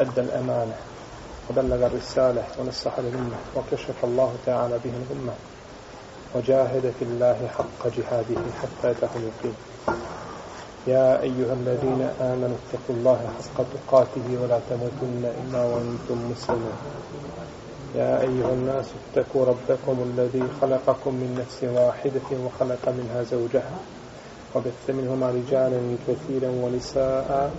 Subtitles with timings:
[0.00, 0.76] أدى الأمانة
[1.50, 5.32] وبلغ الرسالة ونصح للأمة وكشف الله تعالى به الأمة
[6.34, 9.54] وجاهد في الله حق جهاده حتى أتاه اليقين
[10.86, 16.78] يا أيها الذين آمنوا اتقوا الله حق تقاته ولا تموتن إلا وأنتم مسلمون.
[17.94, 23.70] يا أيها الناس اتقوا ربكم الذي خلقكم من نفس واحدة وخلق منها زوجها
[24.54, 27.50] وبث منهما رجالا كثيرا ونساء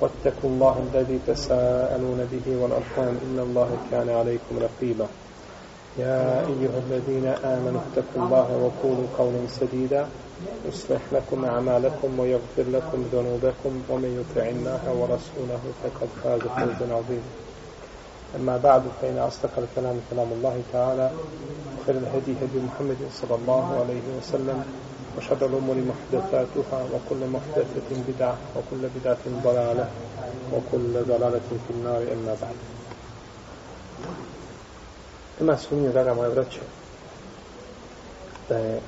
[0.00, 5.06] واتقوا الله الذي تساءلون به والأرحام إن الله كان عليكم رقيبا.
[5.98, 10.06] يا أيها الذين آمنوا اتقوا الله وقولوا قولا سديدا.
[10.68, 17.30] يصلح لكم أعمالكم ويغفر لكم ذنوبكم ومن يطع الله ورسوله فقد فاز فوزا عظيما.
[18.36, 21.10] أما بعد فإن أصدق الكلام كلام الله تعالى
[21.76, 24.64] وخير الهدي هدي محمد صلى الله عليه وسلم.
[25.17, 29.89] وشر الأمور محدثاتها وكل محدثة بدعة وكل بدعة ضلالة
[30.53, 32.55] وكل ضلالة في النار أما بعد
[35.41, 36.59] Ima sumnju, draga moja braća,
[38.49, 38.79] da je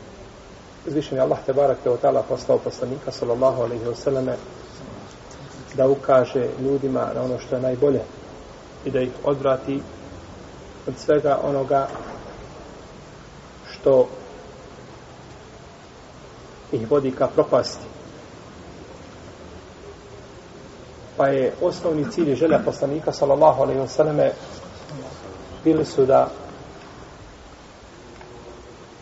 [0.87, 4.35] uzvišen Allah te barak te otala poslao poslanika sallallahu alaihi wa sallame
[5.73, 8.01] da ukaže ljudima na ono što je najbolje
[8.85, 9.81] i da ih odvrati
[10.87, 11.87] od svega onoga
[13.71, 14.07] što
[16.71, 17.85] ih vodi ka propasti.
[21.17, 24.31] Pa je osnovni cilj i želja poslanika sallallahu alaihi wa sallame
[25.63, 26.29] bili su da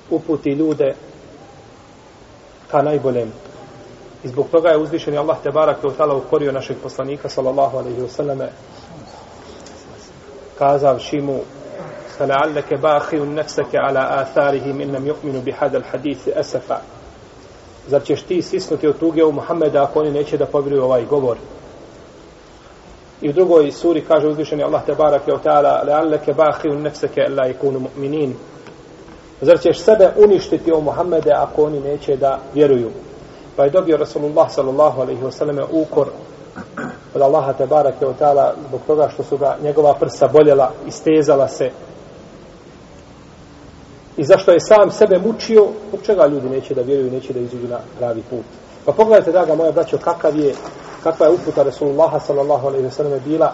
[0.09, 0.95] uputi ljude
[2.71, 3.31] ka najboljem.
[4.23, 8.01] I zbog toga je uzvišen Allah te barak te utala ukorio našeg poslanika sallallahu alaihi
[8.01, 8.49] wa sallame
[10.57, 11.39] kazavši mu
[12.17, 16.81] فلعلك باخر نفسك على آثارهم إن لم يؤمنوا بهذا الحديث أسفا
[17.88, 21.36] Zar ćeš ti sisnuti od tuge u Muhammeda ako oni neće da povjeruju ovaj govor?
[23.20, 27.48] I u drugoj suri kaže uzvišeni Allah te barak je ta'ala le'alleke bahirun nefseke la
[27.48, 28.32] ikunu mu'minin.
[29.40, 32.90] Zar ćeš sebe uništiti o Muhammede ako oni neće da vjeruju?
[33.56, 36.08] Pa je dobio Rasulullah sallallahu alaihi wasallam ukor
[37.14, 40.90] od Allaha te barak je ta'ala zbog toga što su ga njegova prsa boljela i
[40.90, 41.70] stezala se
[44.16, 47.68] i zašto je sam sebe mučio, zbog čega ljudi neće da vjeruju, neće da izuđu
[47.68, 48.44] na pravi put.
[48.84, 50.54] Pa pogledajte, draga moja braćo, kakav je,
[51.02, 53.52] kakva je uputa Rasulullaha sallallahu alaihi wa sallam bila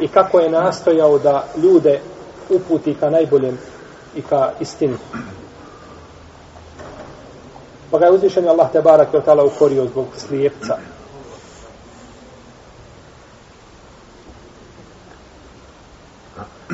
[0.00, 2.00] i kako je nastojao da ljude
[2.50, 3.58] uputi ka najboljem
[4.16, 4.96] i ka istini.
[7.90, 10.76] Pa ga je uzvišen Allah te barak je tala ukorio zbog slijepca.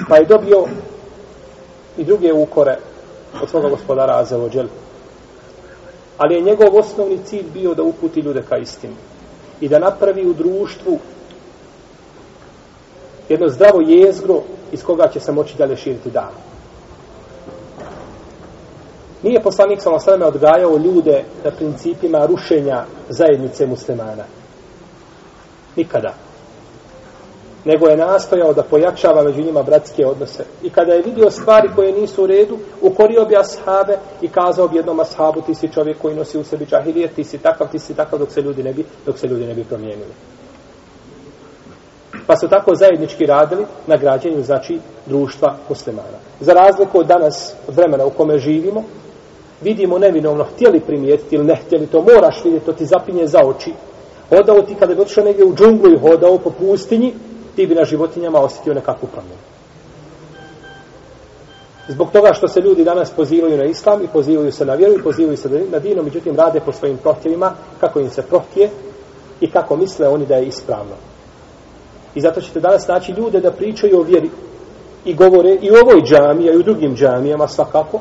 [0.08, 0.64] Pa je dobio
[1.96, 2.78] i druge ukore
[3.42, 4.66] od svoga gospodara Azevođel.
[6.18, 8.94] Ali je njegov osnovni cilj bio da uputi ljude ka istini.
[9.60, 10.98] I da napravi u društvu
[13.28, 16.32] jedno zdravo jezgro iz koga će se moći dalje širiti dan.
[19.22, 24.24] Nije poslanik sa osvrame odgajao ljude na principima rušenja zajednice muslimana.
[25.76, 26.14] Nikada
[27.64, 30.44] nego je nastojao da pojačava među njima bratske odnose.
[30.62, 34.76] I kada je vidio stvari koje nisu u redu, ukorio bi ashabe i kazao bi
[34.76, 37.94] jednom ashabu, ti si čovjek koji nosi u sebi džahilije, ti si takav, ti si
[37.94, 40.12] takav, dok se ljudi ne bi, dok se ljudi ne bi promijenili.
[42.26, 46.18] Pa su tako zajednički radili na građenju, znači, društva muslimana.
[46.40, 48.84] Za razliku od danas, od vremena u kome živimo,
[49.62, 53.72] vidimo nevinovno, htjeli primijetiti ili ne htjeli, to moraš vidjeti, to ti zapinje za oči.
[54.28, 57.14] Hodao ti kada bi otišao negdje u džunglu i hodao po pustinji,
[57.56, 59.42] ti bi na životinjama osjetio nekakvu promjenu.
[61.88, 65.02] Zbog toga što se ljudi danas pozivaju na islam i pozivaju se na vjeru i
[65.02, 68.70] pozivaju se na dino, međutim rade po svojim prohtjevima, kako im se prohtje
[69.40, 70.94] i kako misle oni da je ispravno.
[72.14, 74.30] I zato ćete danas naći ljude da pričaju o vjeri
[75.04, 78.00] i govore i u ovoj džamiji, i u drugim džamijama svakako,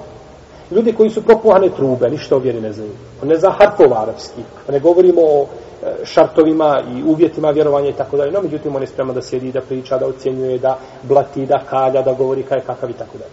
[0.72, 2.92] ljudi koji su propuhane trube, ništa o vjeri ne znaju.
[3.24, 8.32] Ne zna harfov arapski, ne govorimo o e, šartovima i uvjetima vjerovanja i tako dalje.
[8.32, 12.02] No, međutim, on je spreman da sjedi, da priča, da ocjenjuje, da blati, da kalja,
[12.02, 13.32] da govori kaj kakav i tako dalje.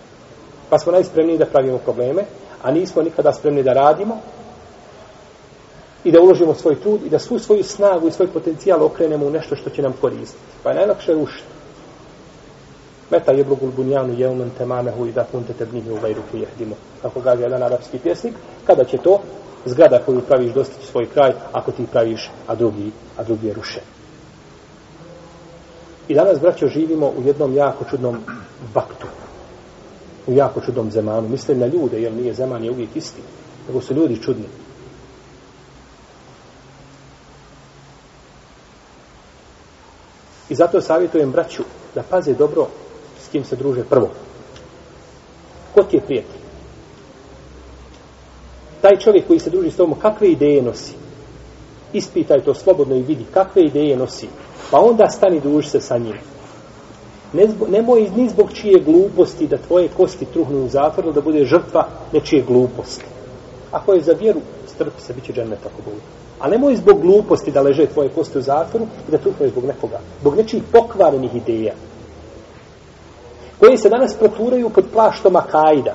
[0.71, 2.25] Pa smo najspremniji da pravimo probleme,
[2.62, 4.19] a nismo nikada spremni da radimo
[6.05, 9.31] i da uložimo svoj trud i da svu svoju snagu i svoj potencijal okrenemo u
[9.31, 10.43] nešto što će nam koristiti.
[10.62, 11.58] Pa je najlakše rušiti.
[13.11, 16.77] Meta je blugul bunjanu jeumen temamehu i da punte tebnihi u gajru jehdimo.
[17.03, 18.35] Kako kaže jedan arapski pjesnik,
[18.67, 19.21] kada će to
[19.65, 23.81] zgrada koju praviš dostići svoj kraj, ako ti praviš, a drugi, a drugi je ruše.
[26.09, 28.17] I danas, braćo, živimo u jednom jako čudnom
[28.75, 29.07] vaktu.
[30.27, 31.29] U jako čudnom zemanu.
[31.29, 33.23] Mislim na ljude, jer nije zeman je uvijek isti.
[33.69, 34.45] Nego su ljudi čudni.
[40.49, 41.63] I zato savjetujem braću
[41.95, 42.67] da paze dobro
[43.29, 44.09] s kim se druže prvo.
[45.75, 46.41] Ko ti je prijatelj?
[48.81, 50.95] Taj čovjek koji se druži s tobom, kakve ideje nosi?
[51.93, 54.29] Ispitaj to slobodno i vidi kakve ideje nosi.
[54.71, 56.17] Pa onda stani druži se sa njim.
[57.33, 61.45] Ne zbog, nemoj ni zbog čije gluposti da tvoje kosti truhnu u zatvoru, da bude
[61.45, 63.05] žrtva nečije gluposti.
[63.73, 66.01] Ako je za vjeru, strpi se, bit će džennet ako bude.
[66.41, 70.01] A nemoj zbog gluposti da leže tvoje kosti u zatvoru i da truhnu zbog nekoga.
[70.21, 71.75] Zbog nečijih pokvarenih ideja
[73.61, 75.95] koji se danas proturaju pod plaštom Akajda.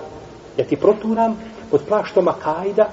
[0.57, 1.37] Ja ti proturam
[1.71, 2.89] pod plaštom Akajda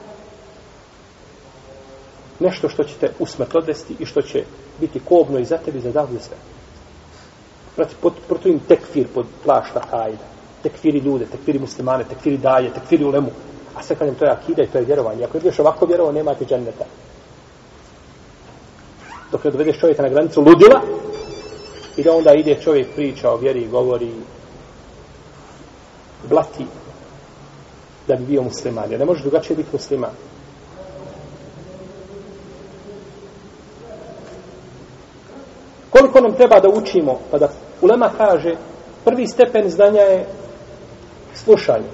[2.40, 4.44] nešto što će te usmrt odvesti i što će
[4.80, 6.36] biti kobno i za tebi i za davlje sve.
[7.76, 10.24] Prati, pod, protujem tekfir pod plašta Akajda.
[10.62, 13.30] Tekfiri ljude, tekfiri muslimane, tekfiri daje, tekfiri ulemu.
[13.74, 15.24] A sve kažem, to je akida i to je vjerovanje.
[15.24, 16.84] Ako ideš ovako vjerovo, nemate dženneta.
[19.32, 20.80] Dok ne dovedeš čovjeka na granicu ludila,
[21.96, 24.10] i da onda ide čovjek priča o vjeri, govori,
[26.28, 26.66] blati,
[28.08, 28.90] da bi bio musliman.
[28.90, 30.10] Jer ne može drugačije biti musliman.
[35.90, 37.48] Koliko nam treba da učimo, pa da
[37.80, 38.54] Ulema kaže,
[39.04, 40.26] prvi stepen znanja je
[41.34, 41.90] slušanje.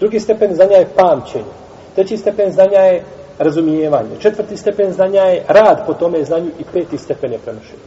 [0.00, 1.54] Drugi stepen znanja je pamćenje.
[1.94, 3.04] Treći stepen znanja je
[3.38, 4.20] razumijevanje.
[4.20, 7.82] Četvrti stepen znanja je rad po tome znanju i peti stepen je prenošenje.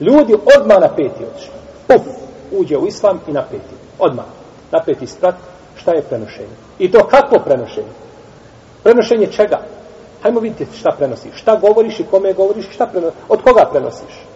[0.00, 1.52] Ljudi odmah na peti odšli.
[1.86, 2.02] Puf,
[2.52, 3.74] uđe u islam i na peti.
[3.98, 4.24] Odmah.
[4.72, 5.34] Na peti sprat,
[5.76, 6.56] šta je prenošenje.
[6.78, 7.92] I to kako prenošenje?
[8.82, 9.58] Prenošenje čega?
[10.22, 11.34] Hajmo vidjeti šta prenosiš.
[11.34, 13.18] Šta govoriš i kome govoriš, šta prenosiš.
[13.28, 14.28] Od koga prenosiš?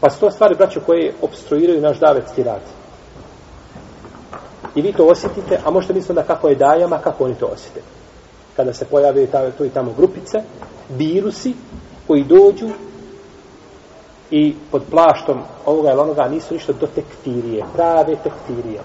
[0.00, 2.60] Pa su to stvari, braćo, koje obstruiraju naš davetski rad.
[4.74, 7.80] I vi to osjetite, a možete misliti da kako je dajama, kako oni to osjete.
[8.56, 9.26] Kada se pojave
[9.58, 10.42] tu i tamo grupice,
[10.90, 11.54] virusi
[12.12, 12.68] koji dođu
[14.30, 18.80] i pod plaštom ovoga ili onoga nisu ništa do tektirije, prave tektirije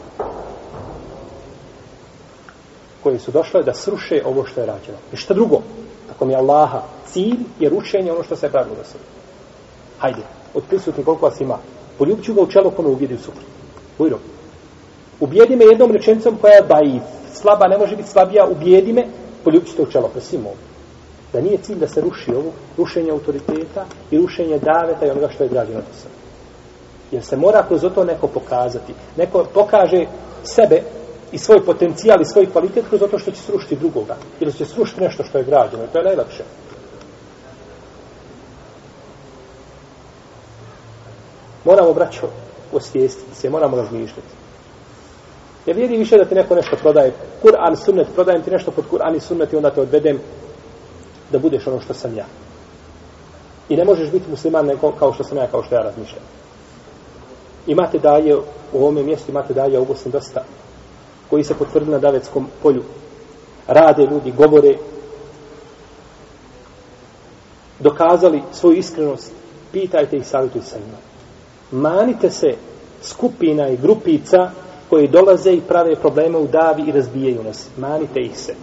[3.03, 4.97] koje su došle da sruše ovo što je rađeno.
[5.13, 5.61] I šta drugo?
[6.11, 8.97] Ako mi je Allaha cilj je rušenje ono što se pravilo da se.
[9.99, 10.21] Hajde,
[10.53, 11.57] od prisutnih koliko vas ima.
[11.97, 13.45] Poljubit ću ga u čelo kome ubijedi u suprot.
[13.97, 14.19] Ujro.
[15.19, 17.03] Ubijedi me jednom rečenicom koja je daif.
[17.33, 18.47] Slaba ne može biti slabija.
[18.47, 19.07] Ubijedi me,
[19.43, 20.07] poljubit ću te u čelo.
[20.07, 20.55] Prosim ovo.
[21.33, 25.43] Da nije cilj da se ruši ovo, rušenje autoriteta i rušenje daveta i onoga što
[25.43, 26.15] je građeno do sada.
[27.11, 28.93] Jer se mora kroz to neko pokazati.
[29.17, 30.05] Neko pokaže
[30.43, 30.81] sebe
[31.31, 34.15] i svoj potencijal i svoj kvalitet kroz to što će srušiti drugoga.
[34.39, 35.87] Ili će srušiti nešto što je građeno.
[35.93, 36.43] To je najlakše.
[41.65, 42.27] Moramo, braćo,
[42.73, 44.33] osvijestiti se, moramo razmišljati.
[45.65, 47.13] Ja vidi više da ti neko nešto prodaje.
[47.43, 50.19] Kur'an, sunnet, prodajem ti nešto pod Kur'an i sunnet i onda te odvedem
[51.31, 52.25] da budeš ono što sam ja.
[53.69, 56.23] I ne možeš biti musliman neko kao što sam ja, kao što ja razmišljam.
[57.67, 58.43] Imate daje u
[58.73, 60.43] ovome mjestu, imate daje u Bosni dosta,
[61.29, 62.83] koji se potvrdili na davetskom polju.
[63.67, 64.77] Rade ljudi, govore,
[67.79, 69.31] dokazali svoju iskrenost,
[69.71, 70.97] pitajte i savjetuj sa njima
[71.71, 72.55] manite se
[73.01, 74.51] skupina i grupica
[74.89, 77.67] koji dolaze i prave probleme u davi i razbijaju nas.
[77.77, 78.53] Manite ih se.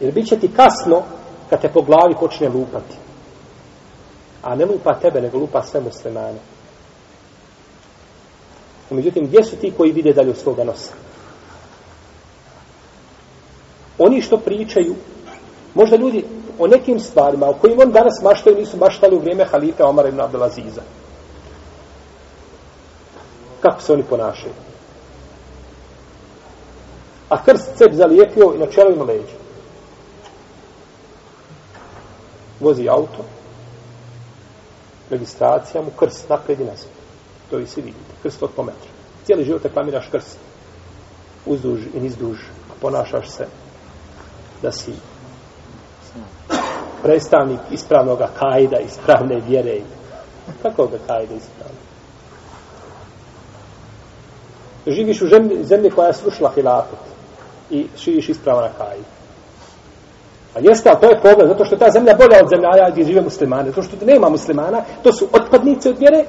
[0.00, 1.02] Jer bit će ti kasno
[1.50, 2.96] kad te po glavi počne lupati.
[4.42, 6.38] A ne lupa tebe, nego lupa sve muslimane.
[8.90, 10.92] Međutim, gdje su ti koji vide dalje od svoga nosa?
[13.98, 14.94] Oni što pričaju,
[15.74, 16.24] možda ljudi
[16.58, 20.20] o nekim stvarima o kojim on danas maštaju, nisu maštali u vrijeme halife Omara ibn
[20.20, 20.82] Abdelaziza
[23.66, 24.52] kako se oni ponašaju.
[27.28, 29.45] A krst cep zalijepio i na čelu ima leđa.
[32.60, 33.24] Vozi auto,
[35.10, 36.88] registracija mu krst napred i nazad.
[37.50, 38.12] To vi svi vidite.
[38.22, 38.90] Krst od pometra.
[39.24, 40.38] Cijeli život reklamiraš krst.
[41.46, 42.38] Uzduž i nizduž.
[42.80, 43.46] Ponašaš se
[44.62, 44.92] da si
[47.02, 49.80] predstavnik ispravnog kajda, ispravne vjere.
[50.62, 51.86] Kako ga kajda ispravno?
[54.86, 56.98] živiš u zemlji, zemlji koja je slušala hilafet
[57.70, 59.15] i živiš ispravna kajda.
[60.56, 63.04] A jeste, ali to je problem, zato što je ta zemlja bolja od zemlja gdje
[63.04, 66.24] žive muslimane, zato što nema muslimana, to su otpadnice od vjere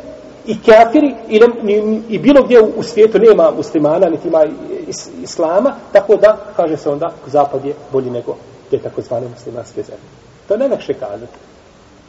[0.45, 4.45] i kafiri i, ne, i, i bilo gdje u, u svijetu nema muslimana, niti ima
[4.87, 8.35] is, islama, tako da, kaže se onda, zapad je bolji nego
[8.69, 10.09] te takozvane muslimanske zemlje.
[10.47, 11.37] To je najlakše kazati.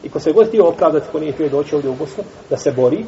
[0.03, 2.71] I ko se god htio opravdati, ko nije htio doći ovdje u Bosnu, da se
[2.71, 3.05] bori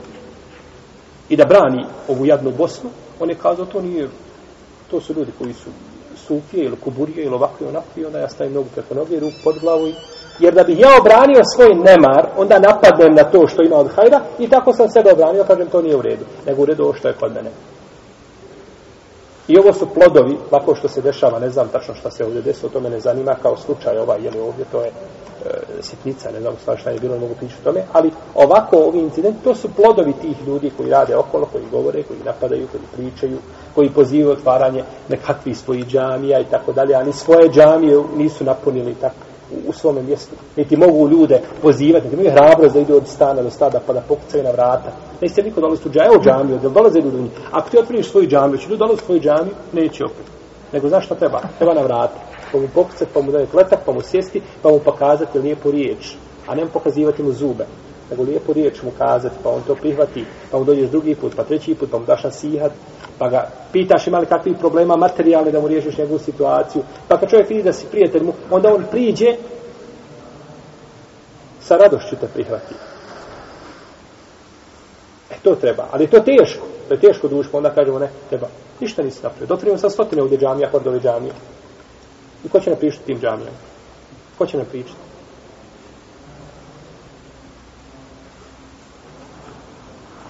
[1.30, 2.89] i da brani ovu jadnu Bosnu,
[3.20, 4.10] on je kazao, to nije,
[4.91, 5.70] to su ljudi koji su
[6.27, 9.37] sufije ili kuburije ili ovako i onako i onda ja stavim nogu preko noge, ruku
[9.43, 9.93] pod glavu i
[10.39, 14.21] jer da bih ja obranio svoj nemar, onda napadnem na to što ima od hajda
[14.39, 17.07] i tako sam sebe obranio, kažem to nije u redu, nego u redu ovo što
[17.07, 17.49] je kod mene.
[19.51, 22.70] I ovo su plodovi, lako što se dešava, ne znam tačno šta se ovdje desilo,
[22.70, 24.91] to me ne zanima kao slučaj ovaj, jel ovdje to je e,
[25.81, 29.43] sitnica, ne znam stvar šta je bilo, mogu pričati o tome, ali ovako ovi incident,
[29.43, 33.38] to su plodovi tih ljudi koji rade okolo, koji govore, koji napadaju, koji pričaju,
[33.75, 39.30] koji pozivaju otvaranje nekakvih svojih džamija i tako dalje, ali svoje džamije nisu napunili tako
[39.67, 40.36] u svome mjestu.
[40.55, 44.01] Niti mogu ljude pozivati, niti imaju hrabrost da idu od stana do stada pa da
[44.01, 44.91] pokucaju na vrata.
[45.22, 47.31] Neće niko dolazi u džamiju, džamiju, da dolaze ljudi u njih.
[47.51, 50.25] Ako ti otvoriš svoju džamiju, će ljudi dolazi u svoju džamiju, neće opet.
[50.74, 51.41] Nego znaš šta treba?
[51.58, 52.20] Treba na vrata.
[52.51, 56.15] Pa mu pokucati, pa mu dati letak, pa mu sjesti, pa mu pokazati lijepu riječ.
[56.48, 57.65] A ne mu pokazivati mu zube.
[58.12, 61.44] Nego lijepu riječ mu kazati, pa on to prihvati, pa mu dođeš drugi put, pa
[61.44, 62.72] treći put, pa mu daš nasihat,
[63.18, 66.84] pa ga pitaš ima li kakvih problema materijalne da mu riješiš njegovu situaciju.
[67.08, 69.36] Pa kad čovjek vidi da si prijatelj mu, onda on priđe
[71.62, 72.74] sa radošću te prihvati.
[75.32, 76.65] E to treba, ali to teško.
[76.88, 78.48] To je teško duš, onda kažemo ne, treba.
[78.80, 79.48] Ništa nisi napravio.
[79.48, 81.34] Dotvorimo sa stotine ovdje džamija, kordove džamije.
[82.46, 83.58] I ko će nam pričati tim džamijama?
[84.38, 85.11] Ko će nam pričati?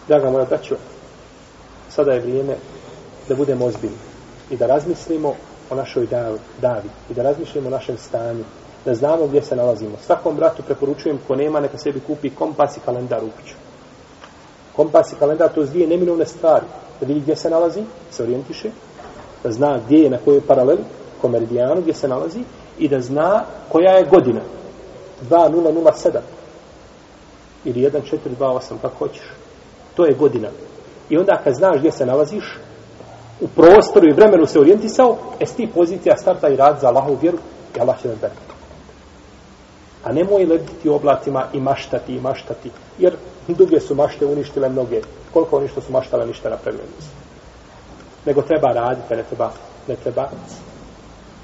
[0.08, 0.76] Draga moja braćo,
[1.90, 2.56] sada je vrijeme
[3.30, 3.98] da budemo ozbiljni
[4.50, 5.34] i da razmislimo
[5.70, 6.08] o našoj
[6.62, 8.44] davi i da razmislimo o našem stanju,
[8.86, 9.98] da znamo gdje se nalazimo.
[10.06, 13.56] Svakom bratu preporučujem ko nema neka sebi kupi kompas i kalendar u kuću.
[14.76, 16.66] Kompas i kalendar to je dvije neminovne stvari.
[17.00, 18.70] Da vidi gdje se nalazi, se orijentiše,
[19.44, 20.84] da zna gdje je na kojoj paraleli,
[21.22, 22.40] ko meridijanu gdje se nalazi
[22.80, 24.42] i da zna koja je godina.
[25.30, 26.20] 2007
[27.66, 29.41] ili 1428, kako hoćeš.
[29.96, 30.48] To je godina.
[31.10, 32.58] I onda kad znaš gdje se nalaziš,
[33.42, 37.18] u prostoru i vremenu se orijentisao, e s ti pozicija starta i rad za Allahovu
[37.22, 37.38] vjeru
[37.78, 38.30] i Allah će da.
[40.04, 43.16] A nemoj lebiti oblacima i maštati i maštati, jer
[43.48, 45.02] duge su mašte uništile mnoge.
[45.34, 47.10] Koliko oni što su maštale ništa napravili nisu.
[48.26, 49.52] Nego treba raditi, ne treba,
[49.88, 50.30] ne treba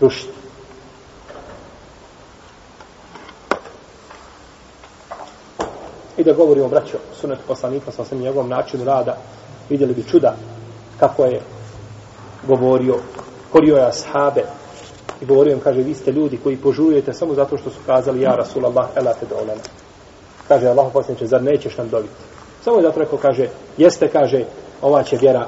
[0.02, 0.37] rušiti.
[6.18, 9.18] I da govorimo, braćo, sunet poslanika sa svim njegovom načinu rada,
[9.70, 10.36] vidjeli bi čuda
[11.00, 11.42] kako je
[12.48, 12.96] govorio,
[13.52, 14.44] korio je ashabe
[15.22, 18.36] i govorio im, kaže, vi ste ljudi koji požujete samo zato što su kazali, ja
[18.36, 19.62] Rasulallah, elate do olema.
[20.48, 22.14] Kaže, Allah posljedniče, zar nećeš nam dobiti?
[22.64, 23.48] Samo zato rekao, kaže,
[23.78, 24.46] jeste, kaže,
[24.82, 25.48] ova će vjera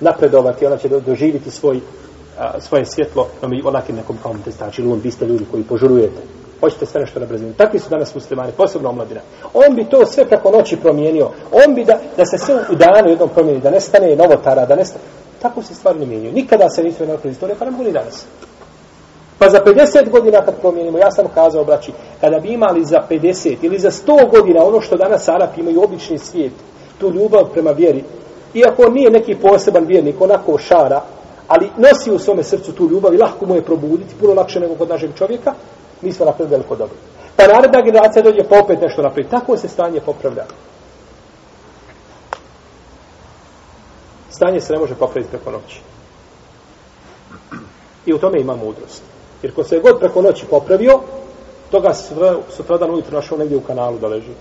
[0.00, 1.80] napredovati, ona će doživiti svoj,
[2.38, 5.64] a, svoje svjetlo, no mi onakim nekom kao te stači, lun, vi ste ljudi koji
[5.64, 6.22] požurujete.
[6.64, 7.52] Hoćete sve nešto na brzinu.
[7.52, 9.20] Takvi su danas muslimani, posebno omladina.
[9.54, 11.30] On bi to sve preko noći promijenio.
[11.52, 15.04] On bi da, da se sve u danu jednom promijeni, da nestane novotara, da nestane...
[15.42, 16.34] Tako se stvari ne mijenjaju.
[16.34, 18.26] Nikada se nisu jednoj istorije, pa ne mogu ni danas.
[19.38, 23.56] Pa za 50 godina kad promijenimo, ja sam kazao, braći, kada bi imali za 50
[23.62, 26.52] ili za 100 godina ono što danas Arapi imaju obični svijet,
[27.00, 28.04] tu ljubav prema vjeri,
[28.54, 31.00] iako nije neki poseban vjernik, onako šara,
[31.48, 34.74] ali nosi u svome srcu tu ljubav i lahko mu je probuditi, puno lakše nego
[34.74, 35.52] kod našeg čovjeka,
[36.04, 36.96] mi smo napravili veliko dobro.
[37.36, 39.28] Pa naredna generacija dođe pa opet nešto napravi.
[39.28, 40.44] Tako se stanje popravlja.
[44.30, 45.80] Stanje se ne može popraviti preko noći.
[48.06, 49.02] I u tome ima mudrost.
[49.42, 51.00] Jer ko se je god preko noći popravio,
[51.70, 54.32] toga sve sutradan ujutro našao negdje u kanalu da leži.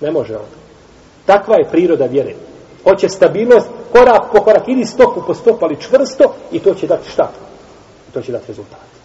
[0.00, 0.50] Ne može on.
[1.26, 2.34] Takva je priroda vjere.
[2.84, 7.10] Hoće stabilnost, korak po korak, ili stopu po stopu, ali čvrsto, i to će dati
[7.10, 7.30] šta?
[8.08, 8.99] I to će dati rezultat.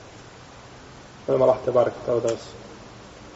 [1.28, 2.50] Molim Allah te barek kao da nas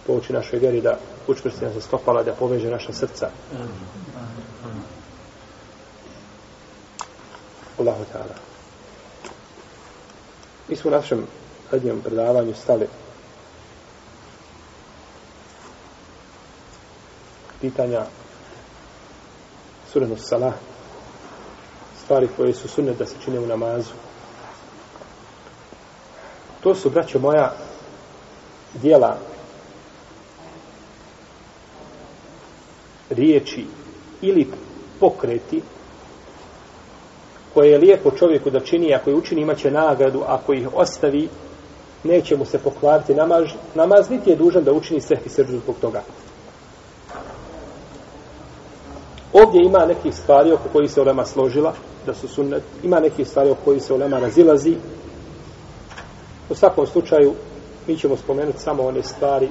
[0.07, 3.29] pouči našoj vjeri da učvrsti nas za stopala, da poveže naša srca.
[7.79, 8.35] Allahu ta'ala.
[10.67, 11.25] Mi smo u našem
[11.71, 12.87] zadnjem predavanju stali
[17.61, 18.05] pitanja
[19.91, 20.53] surenu salah
[22.03, 23.93] stvari koje su sunne da se čine u namazu.
[26.63, 27.53] To su, braćo moja,
[28.73, 29.17] dijela
[33.09, 33.65] riječi
[34.21, 34.47] ili
[34.99, 35.61] pokreti
[37.53, 41.29] koje je lijepo čovjeku da čini, ako je učini, imaće nagradu, ako ih ostavi,
[42.03, 43.43] neće mu se pokvariti namaz,
[43.75, 46.01] namaz niti je dužan da učini sehvi srđu zbog toga.
[49.33, 51.73] Ovdje ima nekih stvari oko koji se Olema složila,
[52.05, 54.75] da su sunnet, ima nekih stvari oko koji se Olema razilazi.
[56.49, 57.33] U svakom slučaju,
[57.89, 59.49] mi ćemo spomenuti samo one stvari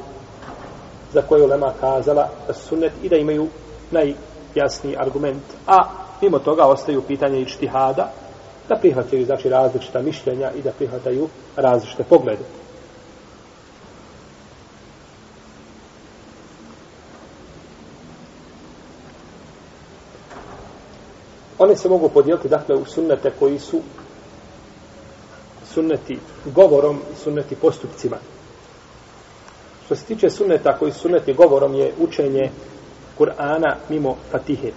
[1.12, 3.48] za koje ulema kazala da su sunnet i da imaju
[3.90, 5.42] najjasniji argument.
[5.66, 5.88] A
[6.22, 8.12] mimo toga ostaju pitanje ištihada
[8.68, 12.44] da prihvataju znači različita mišljenja i da prihvataju različite poglede.
[21.58, 23.80] One se mogu podijeliti dakle u sunnete koji su
[25.78, 28.16] sunneti govorom i sunneti postupcima.
[29.84, 32.50] Što se tiče sunneta koji su sunneti govorom je učenje
[33.18, 34.72] Kur'ana mimo Fatihe.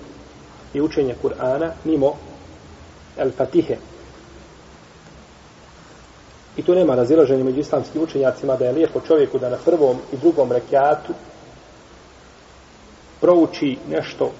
[0.73, 2.13] I učenje Kur'ana mimo
[3.17, 3.77] El Fatihe.
[6.57, 10.17] I tu nema razilaženja među islamskim učenjacima da je lijepo čovjeku da na prvom i
[10.17, 11.13] drugom rekiatu
[13.21, 14.31] prouči nešto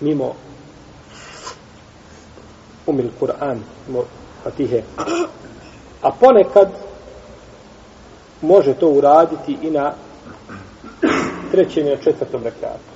[0.00, 0.34] mimo
[2.86, 3.58] umil Kur'an,
[3.88, 4.04] mimo
[4.44, 4.82] Pa Fatihe.
[6.02, 6.68] A ponekad
[8.40, 9.92] može to uraditi i na
[11.50, 12.92] trećem i na četvrtom rekatu.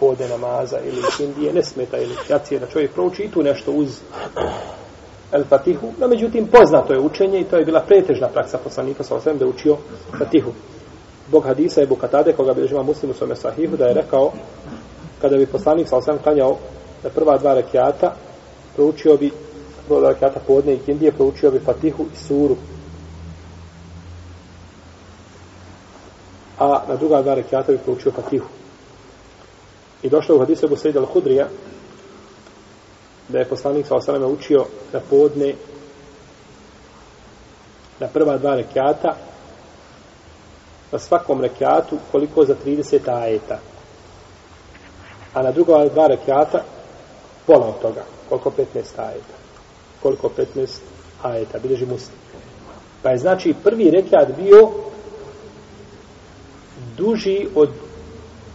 [0.00, 4.00] Pode namaza ili Indije, ne smeta ili jacije da čovjek prouči i tu nešto uz
[5.32, 5.92] El Fatihu.
[6.00, 9.46] No, međutim, poznato je učenje i to je bila pretežna praksa poslanika sa osvijem da
[9.46, 9.76] učio
[10.18, 10.50] Fatihu.
[11.30, 14.32] Bog hadisa je Bukatade, koga bi žima muslimu svome sahihu, da je rekao,
[15.20, 16.56] kada bi poslanik sa osvijem klanjao
[17.02, 18.14] na prva dva rekiata,
[18.76, 19.30] proučio bi
[19.88, 22.56] dva rekiata podne i kindije proučio bi Fatihu i Suru.
[26.58, 28.46] A na druga dva rekiata bi proučio Fatihu.
[30.02, 31.46] I došlo u hadisu Ebu Sejda al-Hudrija,
[33.28, 35.54] da je poslanik sa osaname učio na podne
[38.00, 39.16] na prva dva rekiata
[40.92, 43.58] na svakom rekiatu koliko za 30 ajeta
[45.34, 46.64] a na druga dva rekiata
[47.46, 48.64] pola od toga koliko 15
[48.96, 49.35] ajeta
[50.02, 50.78] koliko 15
[51.22, 52.18] ajeta bilježi muslim
[53.06, 54.68] pa je znači prvi rekiat bio
[56.96, 57.68] duži od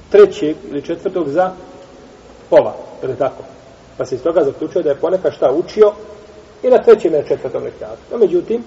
[0.09, 1.51] trećeg ili četvrtog za
[2.49, 3.43] pola, je li tako?
[3.97, 5.91] Pa se iz toga zaključuje da je ponekad šta učio
[6.63, 8.01] i na trećem i na četvrtom rekiatu.
[8.11, 8.63] No, međutim,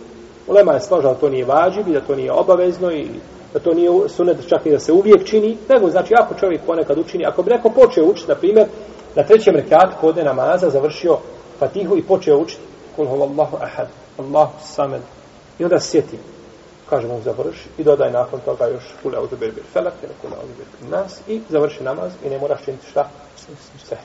[0.47, 3.07] Ulema je složila da to nije važiv i da to nije obavezno i
[3.53, 6.99] da to nije sunet čak i da se uvijek čini, nego znači ako čovjek ponekad
[6.99, 8.67] učini, ako bi neko počeo učiti, na primjer,
[9.17, 11.19] na trećem rekatu kode namaza završio
[11.59, 12.63] Fatihu i počeo učiti
[12.97, 13.89] Kul Allahu ahad,
[14.19, 15.03] Allahu samed.
[15.59, 16.19] I onda sjeti,
[16.91, 20.49] kaže mu završi i dodaj nakon toga još kule auto berber felak ili kule auto
[20.59, 23.11] berber nas i završi namaz i ne moraš činiti šta?
[23.85, 23.97] Sve.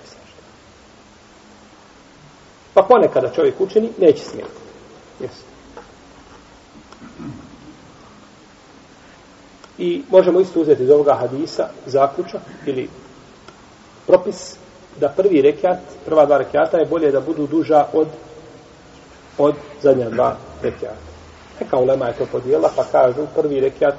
[2.74, 4.52] Pa ponekada čovjek učini, neće smijeti.
[5.20, 5.44] Jesu.
[9.78, 12.90] I možemo isto uzeti iz ovoga hadisa zaključak ili
[14.08, 14.56] propis
[15.00, 18.08] da prvi rekiat, prva dva rekiata je bolje da budu duža od
[19.40, 21.10] od zadnja dva rekiata.
[21.60, 23.96] Neka ulema je to podijela, pa kažu prvi rekiat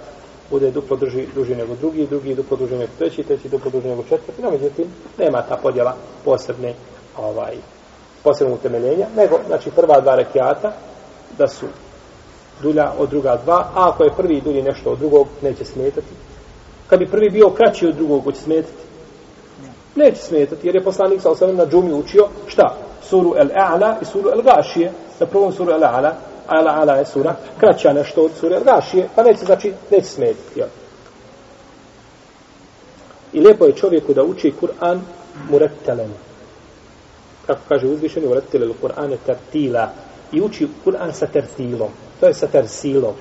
[0.51, 4.03] bude duplo duži, duži nego drugi, drugi duplo duži nego treći, treći duplo duži nego
[4.03, 4.85] četvrti, no međutim,
[5.19, 6.75] nema ta podjela posebne
[7.17, 7.55] ovaj,
[8.23, 10.73] posebnog utemeljenja, nego, znači, prva dva rekiata,
[11.39, 11.67] da su
[12.63, 16.15] dulja od druga dva, a ako je prvi dulji nešto od drugog, neće smetati.
[16.87, 18.90] Kad bi prvi bio kraći od drugog, hoće smetati?
[19.95, 22.77] Neće smetati, jer je poslanik sa osanem na džumi učio, šta?
[23.03, 24.91] Suru El-A'la i suru El-Gašije.
[25.21, 26.13] Na prvom suru El-A'la,
[26.49, 30.59] Al-A'la je sura, kraća nešto od suru El-Gašije, pa neće, znači, neće smetati.
[30.59, 30.69] Jel?
[33.33, 35.01] I lijepo je čovjeku da uči Kur'an
[35.51, 36.11] murettelen.
[37.47, 39.89] kako kaže uzvišeni u u Kur'ane tertila
[40.33, 43.15] i uči Kur'an sa tertilom to je sa tersilom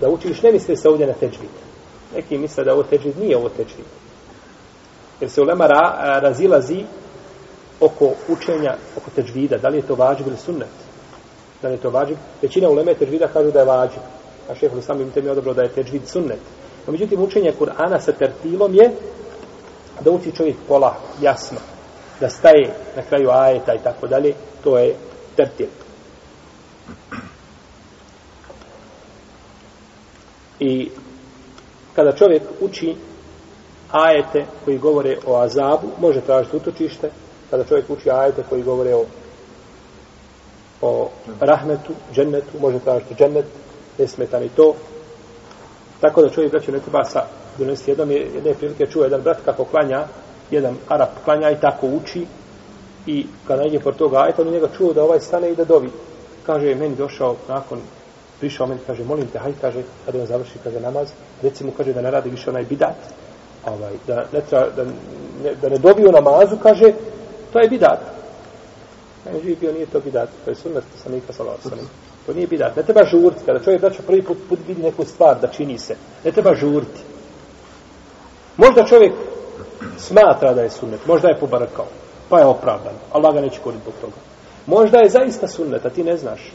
[0.00, 1.50] da učiš ne misli se ovdje na teđbit.
[2.14, 3.86] neki misle da ovo teđbit nije ovo teđbit
[5.20, 6.84] jer se ulema ra, razilazi
[7.80, 10.68] oko učenja oko teđvida da li je to vađib ili sunnet?
[11.62, 12.16] Da li je to vađib?
[12.42, 14.02] Većina uleme teđvida kažu da je vađib.
[14.50, 16.38] A šeho li samim tem je odobro da je teđvid sunnet.
[16.86, 18.90] No međutim učenje Kur'ana sa tertilom je
[20.00, 21.58] da uči čovjek pola jasno.
[22.20, 24.94] Da staje na kraju ajeta i tako dalje, to je
[25.36, 25.66] tertil.
[30.60, 30.90] I
[31.96, 32.96] kada čovjek uči
[33.92, 37.10] ajete koji govore o azabu, može tražiti utočište,
[37.50, 39.04] kada čovjek uči ajete koji govore o
[40.82, 43.44] o rahmetu, džennetu, može tražiti džennet,
[43.98, 44.74] ne smeta ni to.
[46.00, 47.24] Tako da čovjek braću ne treba sa
[47.58, 50.04] donesti jednom, jedne prilike čuje jedan brat kako klanja
[50.50, 52.26] jedan Arab klanja i tako uči
[53.06, 55.90] i kada je por toga ajta, on njega čuo da ovaj stane i da dovi.
[56.46, 57.80] Kaže, je meni došao nakon,
[58.40, 61.08] prišao meni, kaže, molim te, haj, kaže, kada on završi, kaže, namaz,
[61.42, 62.96] recimo, kaže, da ne radi više onaj bidat,
[63.66, 64.84] ovaj, da, ne tra, da,
[65.44, 66.92] ne, da ne dobiju namazu, kaže,
[67.52, 68.00] to je bidat.
[69.24, 71.86] Ne živi bio, nije to bidat, to je sunnet, poslanika sam nikad salao.
[72.26, 75.40] To nije bidat, ne treba žurti, kada čovjek braćo prvi put, put vidi neku stvar
[75.40, 77.00] da čini se, ne treba žurti.
[78.56, 79.12] Možda čovjek
[79.98, 81.86] smatra da je sunnet, možda je pobarakao,
[82.28, 82.94] pa je opravdan.
[83.12, 84.16] Allah ga neće koriti zbog toga.
[84.66, 86.52] Možda je zaista sunnet, a ti ne znaš.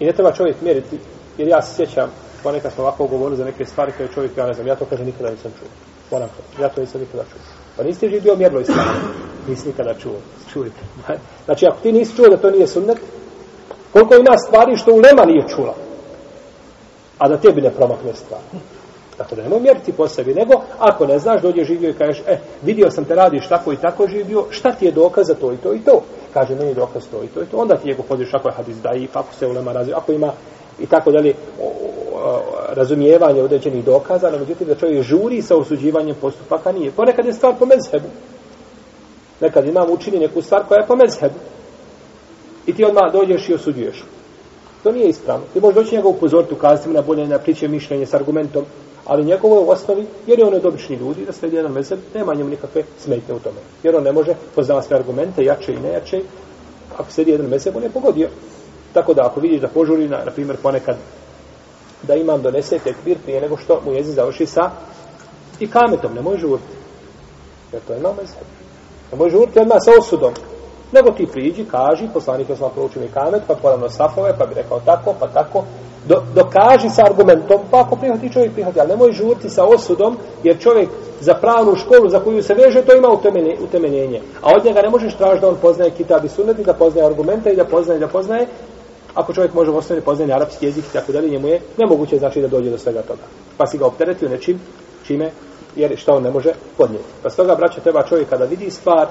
[0.00, 0.98] I ne treba čovjek mjeriti,
[1.38, 2.10] jer ja se sjećam,
[2.42, 5.04] ponekad smo ovako govorili za neke stvari koje čovjek, ja ne znam, ja to kaže
[5.04, 5.68] nikada nisam čuo.
[6.10, 7.40] Moram to, ja to nisam nikada čuo.
[7.76, 8.92] Pa niste živio mjerlo islama.
[9.48, 10.16] Nisi nikada čuo.
[10.52, 10.80] Čujte.
[11.44, 12.98] Znači, ako ti nisi čuo da to nije sunnet,
[13.92, 15.74] koliko ima stvari što u Lema nije čula,
[17.18, 18.40] a da tebi ne promakne stvar.
[19.16, 22.38] Tako da nemoj mjeriti po sebi, nego ako ne znaš, dođe živio i kažeš, e,
[22.62, 25.56] vidio sam te radiš tako i tako živio, šta ti je dokaz za to i
[25.56, 26.02] to i to?
[26.34, 27.56] Kaže, meni je dokaz to i to i to.
[27.56, 30.32] Onda ti je go podiš ako je hadis daji, ako se ulema razvio, ako ima
[30.78, 31.34] i tako dalje
[32.68, 36.90] razumijevanje određenih dokaza, no međutim da čovjek žuri sa osuđivanjem postupaka nije.
[36.90, 38.08] Ponekad je stvar po mezhebu.
[39.40, 41.38] Nekad imam učini neku stvar koja je po mezhebu.
[42.66, 44.04] I ti odmah dođeš i osuđuješ.
[44.82, 45.46] To nije ispravno.
[45.52, 48.64] Ti možeš doći njega upozoriti, ukazati mu na bolje na priče mišljenje s argumentom,
[49.04, 51.98] ali njegovo je u osnovi, jer je on od obični ljudi, da sledi jedan mezheb,
[52.14, 53.56] nema njemu nikakve smetnje u tome.
[53.82, 56.20] Jer on ne može poznavati sve argumente, jače i nejače.
[56.98, 58.28] Ako sledi jedan mezheb, on je pogodio.
[58.92, 60.96] Tako da ako vidiš da požuri, na, na primjer, ponekad
[62.06, 64.70] da imam donese tekbir prije nego što mu jezi završi sa
[65.60, 66.76] i kametom, ne može žurti.
[67.72, 68.46] Jer to je na mezheb.
[69.12, 70.32] Ne može žurti odmah sa osudom.
[70.92, 74.54] Nego ti priđi, kaži, poslanik je sam proučio mi kamet, pa poravno safove, pa bi
[74.54, 75.64] rekao tako, pa tako.
[76.06, 80.58] Do, dokaži sa argumentom, pa ako prihvati čovjek prihvati, ali nemoj žurti sa osudom, jer
[80.58, 80.88] čovjek
[81.20, 83.08] za pravnu školu za koju se veže, to ima
[83.60, 84.20] utemeljenje.
[84.42, 87.06] A od njega ne možeš tražiti da on poznaje kitab i sunet i da poznaje
[87.06, 88.46] argumente i da poznaje da poznaje.
[89.16, 92.40] Ako čovjek može u osnovi poznaje arapski jezik i tako dalje, njemu je nemoguće znači
[92.40, 93.22] da dođe do svega toga.
[93.56, 94.60] Pa si ga opteretio nečim,
[95.06, 95.30] čime,
[95.76, 97.08] jer šta on ne može podnijeti.
[97.22, 99.06] Pa stoga, braća, treba čovjek kada vidi stvar,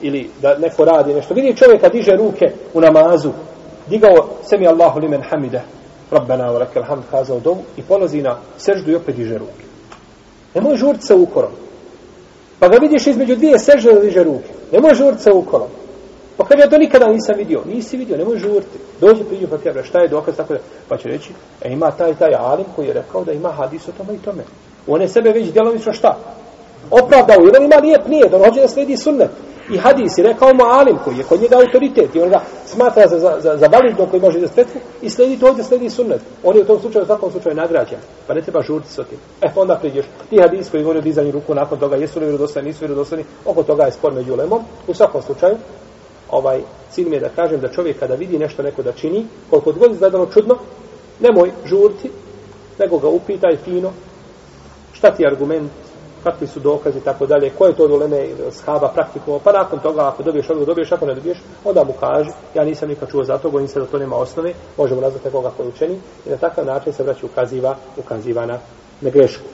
[0.00, 1.34] ili da neko radi nešto.
[1.34, 3.30] Vidi čovjeka diže ruke u namazu,
[3.88, 5.60] digao semi Allahu limen hamide,
[6.10, 9.64] Rabbena wa lakal hamd, kazao dovu i polazi na seždu i opet diže ruke.
[10.54, 11.50] Nemoj žurti sa ukorom.
[12.58, 14.48] Pa ga vidiš između dvije sežde da diže ruke.
[14.72, 15.68] Nemoj žurti sa ukorom.
[16.36, 18.78] Pa kad ja to nikada nisam vidio, nisi vidio, nemoj žurti.
[19.00, 21.30] Dođe priđu pa tebe, šta je dokaz, tako da, pa će reći,
[21.62, 24.42] e ima taj, taj alim koji je rekao da ima hadis o tome i tome.
[24.86, 26.18] On je sebe već djelomično šta?
[26.90, 29.30] Opravdao, jer on ima lijep nije, da on hoće da sledi sunnet
[29.70, 33.08] i hadis je rekao mu alim koji je kod njega autoritet i on ga smatra
[33.08, 36.20] za, za, za, za validno koji može da stretku i sledi to ovdje sledi sunnet.
[36.44, 37.98] On je u tom slučaju, u svakom slučaju nagrađen.
[38.26, 39.18] Pa ne treba žurti s tim.
[39.42, 40.06] E, pa onda priđeš.
[40.30, 43.62] Ti hadis koji govori o dizanju ruku nakon toga, jesu li vjerodostojni, nisu vjerodostojni, oko
[43.62, 44.62] toga je spor među ulemom.
[44.86, 45.56] U svakom slučaju,
[46.36, 49.72] ovaj cilj mi je da kažem da čovjek kada vidi nešto neko da čini, koliko
[49.72, 50.58] god izgledalo čudno,
[51.20, 52.10] nemoj žurti,
[52.78, 53.92] nego ga upitaj fino,
[54.92, 55.70] šta ti je argument,
[56.24, 60.22] kakvi su dokazi tako dalje, koje je to doleme shaba praktikovao, pa nakon toga ako
[60.22, 63.50] dobiješ odgovor, dobiješ, ako ne dobiješ, onda mu kaži, ja nisam nikad čuo za to,
[63.50, 66.92] bojim se da to nema osnove, možemo nazvati nekoga koji učeni i na takav način
[66.92, 68.58] se vraća ukaziva, ukaziva na,
[69.00, 69.44] na grešku.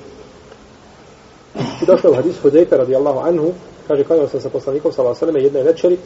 [1.82, 3.52] I došlo u hadisu Hudejka radijallahu anhu,
[3.88, 5.98] kaže, klanjao sam sa poslanikom sallallahu alejhi jedne večeri,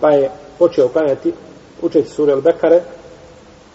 [0.00, 1.32] pa je počeo klanjati,
[1.82, 2.80] učiti sure al-Bekare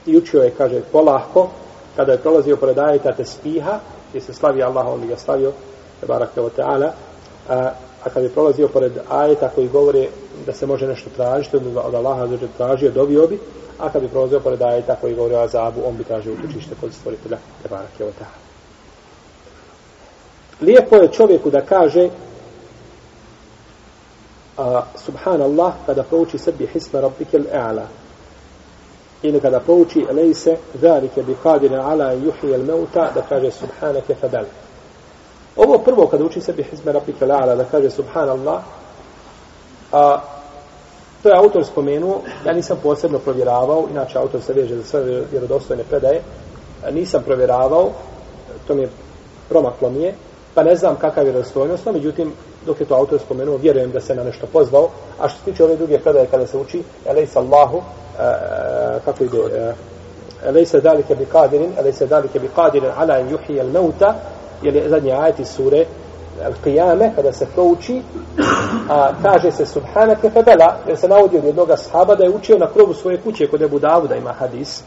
[0.05, 1.49] i učio je, kaže, polahko,
[1.95, 5.51] kada je prolazio pored ajeta te spiha, gdje se slavi Allah, on bi ga slavio,
[6.07, 6.91] baraka o ta'ala,
[7.49, 7.71] a,
[8.03, 10.07] a kada je prolazio pored ajeta koji govore
[10.45, 13.39] da se može nešto tražiti, od Allaha zađe tražio, dobio bi,
[13.79, 16.93] a kada bi prolazio pored ajeta koji govore o azabu, on bi tražio utočište kod
[16.93, 17.38] stvoritelja,
[17.69, 18.45] baraka o ta'ala.
[20.61, 22.09] Lijepo je čovjeku da kaže
[24.58, 27.86] a, subhanallah kada prouči sebi hisma rabbike l'a'la
[29.22, 34.46] ili kada prouči lejse zalike bi qadirin ala juhijel meuta, da kaže subhanake fadal.
[35.56, 38.62] Ovo prvo kada uči sebi hisma rabbike l'a'la, da kaže subhanallah,
[39.91, 40.22] a,
[41.24, 45.84] to je autor spomenuo, ja nisam posebno provjeravao, inače autor se veže za sve vjerodostojne
[45.84, 46.22] predaje,
[46.91, 47.91] nisam provjeravao,
[48.68, 48.89] to mi je
[49.50, 50.15] promaklo mi je,
[50.54, 52.34] pa ne znam kakav je vjerodostojnost, no međutim,
[52.65, 55.63] dok je to autor spomenuo, vjerujem da se na nešto pozvao, a što se tiče
[55.63, 59.73] ove druge predaje kada se uči, elejsa Allahu, e, e, kako ide, e,
[60.45, 64.15] elejsa dalike bi kadirin, elejsa dalike bi kadirin ala in juhi el meuta,
[64.62, 65.86] jer je zadnji ajet iz sure
[66.43, 68.01] Al-Qiyame, kada se to uči,
[68.89, 72.67] a, kaže se Subhanake Febela, jer se navodi od jednog sahaba da je učio na
[72.73, 74.84] krovu svoje kuće kod Ebu Davuda, ima hadis,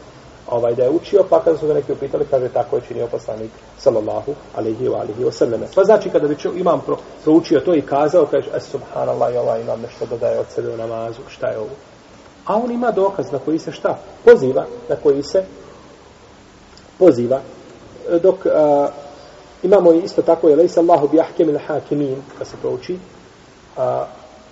[0.49, 3.51] ovaj, da je učio, pa kada su ga neki upitali, kaže tako je činio poslanik,
[3.77, 5.61] sallallahu alaihi wa alihi wa sallam.
[5.75, 9.61] Pa znači, kada bi čo, imam pro, proučio to i kazao, kaže, es subhanallah, ovaj
[9.61, 11.75] imam nešto dodaje od sebe u namazu, šta je ovo?
[12.45, 13.99] A on ima dokaz na koji se šta?
[14.25, 15.43] Poziva, na koji se
[16.97, 17.41] poziva,
[18.21, 18.89] dok a,
[19.63, 22.97] Imamo isto tako je lejsa Allahu bi ahkemil hakimin, kad se prouči,
[23.77, 24.05] a,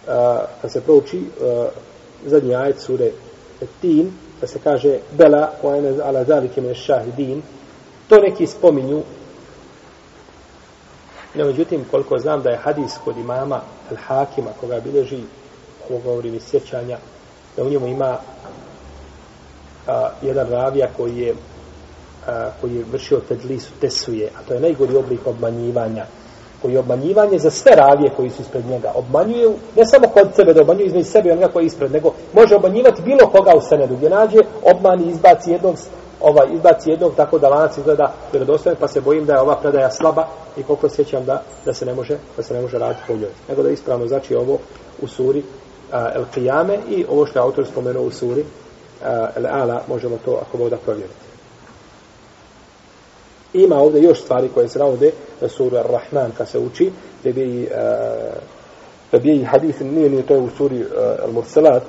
[0.07, 1.67] a, kad se prouči a,
[2.25, 3.11] zadnji ajet sure
[3.81, 7.41] Tin, da se kaže Bela, wa ene ala zalike me šahidin,
[8.09, 9.03] to neki spominju,
[11.35, 15.19] no međutim, koliko znam da je hadis kod imama al-Hakima, koga bileži
[15.89, 16.97] ovo govorim iz sjećanja,
[17.55, 18.17] da u njemu ima
[19.87, 21.35] a, jedan ravija koji je
[22.27, 26.05] a, koji je vršio tedlisu tesuje, a to je najgori oblik obmanjivanja
[26.61, 28.91] koji je obmanjivanje za sve ravije koji su ispred njega.
[28.95, 32.13] Obmanjuje, ne samo kod sebe, da obmanjuje između sebe i onoga koji je ispred, nego
[32.33, 35.75] može obmanjivati bilo koga u senedu, gdje nađe obmani izbaci jednog,
[36.21, 39.91] ovaj, izbaci jednog, tako da lanac izgleda vjerodostojan, pa se bojim da je ova predaja
[39.91, 43.13] slaba i koliko sjećam da, da se ne može da se ne može raditi po
[43.13, 43.31] njoj.
[43.49, 44.57] Nego da ispravno znači ovo
[45.01, 49.45] u suri uh, El Qiyame i ovo što je autor spomenuo u suri uh, El
[49.47, 51.26] Ala, možemo to ako voda da provjeriti.
[53.57, 56.91] Ima ovdje još stvari koje se navode na suru Ar-Rahman kad se uči,
[57.23, 57.67] da bi e,
[59.11, 60.85] da bi hadis nije nije to je u suri e,
[61.27, 61.83] Al-Mursalat,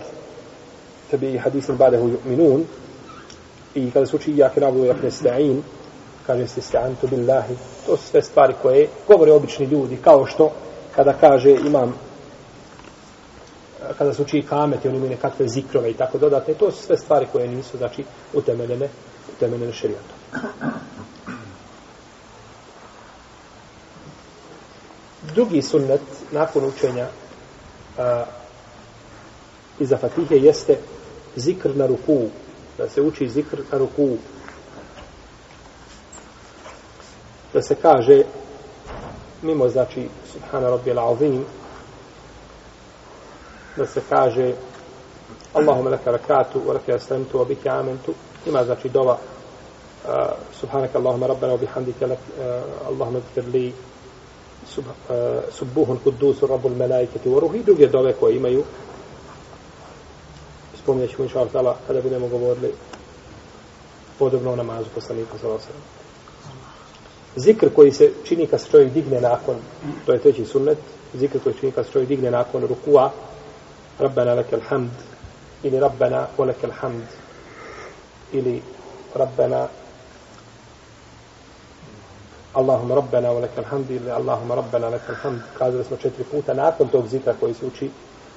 [1.11, 2.63] da bi hadis ba'dahu yu'minun
[3.75, 5.61] i kada se uči ja kanabu ja nasta'in
[6.27, 7.55] kaže se sta'antu billahi
[7.87, 10.51] to su sve stvari koje govore obični ljudi kao što
[10.97, 11.95] kada kaže imam
[13.99, 16.97] kada se uči kamet i oni imaju nekakve zikrove i tako dodatne, to su sve
[16.97, 18.05] stvari koje nisu znači
[18.35, 18.89] utemeljene
[19.37, 20.17] utemeljene šerijatom.
[25.35, 26.01] Drugi sunnet
[26.33, 27.09] nakon učenja
[27.99, 28.25] a,
[29.79, 30.79] iza fatihe jeste
[31.37, 32.29] zikr na ruku
[32.79, 34.17] da se uči zikr na ruku
[37.53, 38.23] da se kaže
[39.43, 41.45] mimo znači subhana rabbi al-azim
[43.77, 44.55] da se kaže
[45.55, 48.15] Allahumma laka rakatu wa laka aslamtu wa bika amantu.
[48.47, 49.19] Ima znači dova
[50.61, 52.19] subhanaka Allahumma rabbana wa bihamdika lak
[52.89, 53.75] Allahumma ighfir li
[55.51, 58.65] subuhun eh, kudusu rabul melaiketi wa i druge dove koje imaju.
[60.83, 62.73] Spominjat ćemo inša Allah kada budemo govorili
[64.19, 65.65] podobno o namazu poslanika sallallahu
[67.37, 69.57] zikr koji se čini kad se čovjek digne nakon
[70.07, 70.79] to je treći sunnet
[71.15, 73.11] zikr koji se čini kad se čovjek digne nakon rukua
[73.99, 74.91] Rabbana lekel hamd
[75.63, 77.05] ili Rabbana lekel hamd
[78.33, 78.63] ili
[79.15, 79.69] Rabbana
[82.55, 85.41] Allahum rabbena wa lekel hamdi ili Allahum rabbena lekel hamd.
[85.59, 87.91] Kazali smo četiri puta nakon tog zikra koji se uči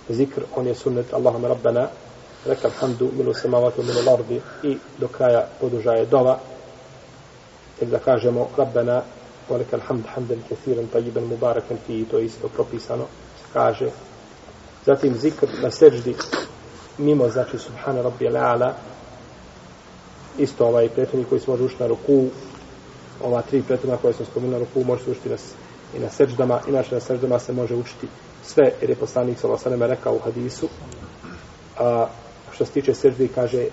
[0.09, 1.87] zikr on je sunnet Allahum rabbena
[2.45, 6.39] lekel hamdu milu samavatu milu lardi i do kraja podužaje dova.
[7.81, 9.01] Ili da kažemo rabbena
[9.49, 13.05] wa lekel hamd hamdan kathiran tajiban mubarakan fi to je isto propisano
[13.53, 13.89] kaže.
[14.85, 16.15] Zatim zikr na seđdi
[16.97, 18.73] mimo znači subhana rabbi ala
[20.37, 22.25] isto ovaj prethodnik koji se može ući na ruku
[23.23, 25.37] ova tri prethodna koje sam spomenuo ruku može se učiti na,
[25.97, 28.07] i na seđdama, inače na seđdama se može učiti
[28.43, 30.67] sve, jer je poslanik sa Losaneme rekao u hadisu,
[31.79, 32.07] a,
[32.51, 33.65] što se tiče seždi, kaže,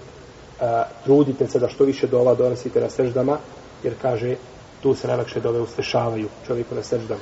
[0.60, 3.38] a, trudite se da što više dova donosite na seždama,
[3.82, 4.36] jer kaže,
[4.82, 7.20] tu se najlakše dove ustešavaju čovjeku na seždama.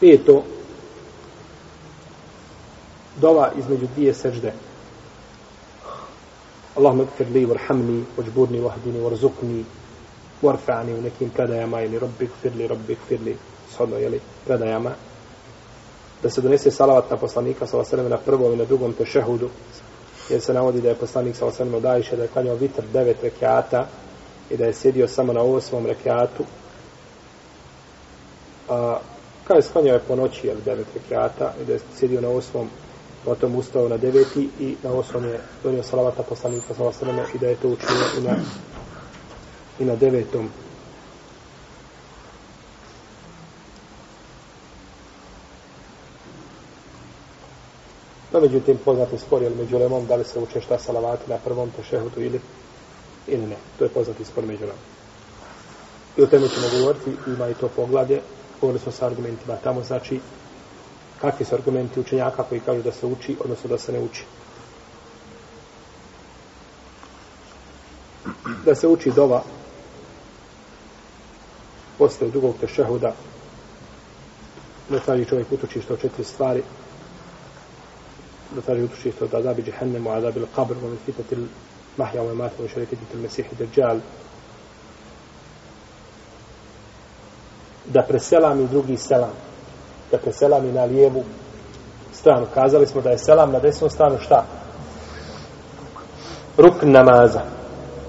[0.00, 0.44] Peto,
[3.20, 4.52] dova između dvije sežde,
[6.78, 9.64] Allahumma gfir li warhamni wajburni wahdini warzuqni
[10.42, 13.36] warfa'ni u nekim predajama ili rabbi kfir li rabbi kfir li
[13.76, 14.92] shodno jeli predajama.
[16.22, 19.50] Da se donese salavat na poslanika sa vasaleme na prvom i na drugom tešehudu
[20.30, 23.22] jer se navodi da je poslanik sa vasaleme od Ajše da je klanjao vitr devet
[23.22, 23.86] rekiata
[24.50, 26.44] i da je sjedio samo na osmom rekiatu.
[28.68, 28.98] A
[29.44, 32.68] kada je sklanjao je po noći jel, devet rekiata i da je sjedio na osmom
[33.24, 37.46] potom ustao na deveti i na osam je donio salavata poslanika sa osrame i da
[37.48, 38.36] je to učinio i na,
[39.78, 40.48] i na devetom.
[48.32, 51.70] No, međutim, poznati spor je među lemom da li se uče šta salavati na prvom
[51.70, 52.40] tešehutu ili,
[53.26, 53.56] ili ne.
[53.78, 54.84] To je poznati spor među lemom.
[56.16, 58.20] I o tome ćemo govoriti, ima i to poglavlje,
[58.60, 59.56] govorili smo sa argumentima.
[59.56, 60.20] Tamo znači
[61.20, 64.24] kakvi su argumenti učenjaka koji kažu da se uči, odnosno da se ne uči.
[68.64, 69.42] Da se uči dova
[71.98, 73.14] posle drugog tešehuda
[74.88, 76.62] da traži čovjek utočište od četiri stvari
[78.54, 82.68] da traži utočište od adabi džehennemu, adabi l-qabr, wa min fitati l-mahja, wa mati, wa
[82.74, 84.00] šarikati l-mesihi dajjal
[87.86, 89.47] da preselam i drugi selam
[90.10, 91.24] dakle selam i na lijevu
[92.12, 92.46] stranu.
[92.54, 94.44] Kazali smo da je selam na desnu stranu šta?
[96.56, 97.40] Ruk namaza.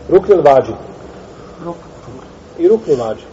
[0.10, 0.74] Ruk ili vađi?
[1.66, 1.76] Ruk.
[2.58, 3.24] I ruk ili vađi?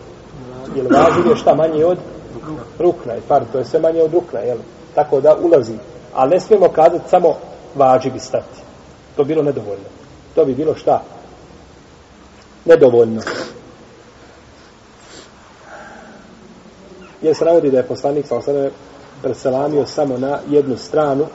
[0.76, 1.98] Jer vađi je šta manje od
[2.78, 3.16] rukna.
[3.16, 4.58] I par, to je sve manje od rukna, jel?
[4.94, 5.74] Tako da ulazi.
[6.14, 7.34] Ali ne smijemo kazati samo
[7.74, 8.60] vađi bi stati.
[9.16, 9.88] To bilo nedovoljno.
[10.34, 11.02] To bi bilo šta?
[12.64, 13.20] Nedovoljno.
[17.22, 18.70] Jer se navodi da je poslanik sa osrame
[19.22, 21.26] preselamio samo na jednu stranu,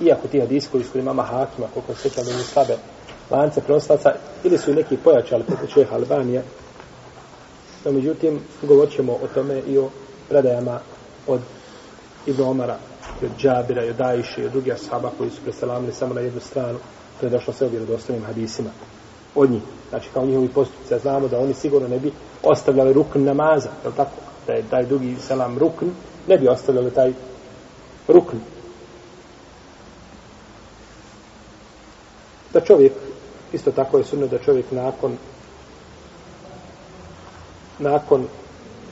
[0.00, 2.76] iako ti hadisi koji su imama Hakima, koliko se sjećam da imaju slabe
[3.30, 4.12] lance prenoslaca,
[4.44, 6.42] ili su neki pojačali poput šeha Albanija,
[7.84, 9.88] no međutim, govorit ćemo o tome i o
[10.28, 10.80] predajama
[11.26, 11.40] od
[12.26, 12.78] Ibn Omara,
[13.22, 16.20] i od Džabira, i od Ajše, i od drugih ashaba koji su preselamili samo na
[16.20, 16.78] jednu stranu,
[17.20, 18.70] to je došlo sve u vjerodostojnim hadisima
[19.34, 19.62] od njih.
[19.88, 23.96] Znači, kao njihovi postupci, znamo da oni sigurno ne bi ostavljali rukn namaza, je li
[23.96, 24.16] tako?
[24.46, 25.86] Da je taj drugi selam rukn,
[26.28, 27.12] ne bi ostavljali taj
[28.08, 28.36] rukn.
[32.52, 32.92] Da čovjek,
[33.52, 35.16] isto tako je sunno da čovjek nakon
[37.80, 38.26] nakon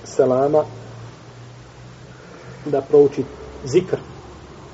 [0.04, 0.64] selama
[2.64, 3.24] da prouči
[3.64, 3.96] zikr,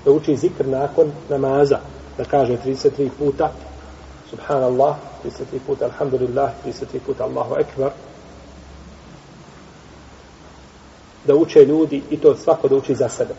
[0.04, 1.78] da uči zikr nakon namaza,
[2.18, 3.50] da kaže 33 puta
[4.30, 7.90] subhanallah, 33 puta alhamdulillah, 33 puta Allahu ekbar,
[11.26, 13.34] da uče ljudi i to svako da uči za sebe.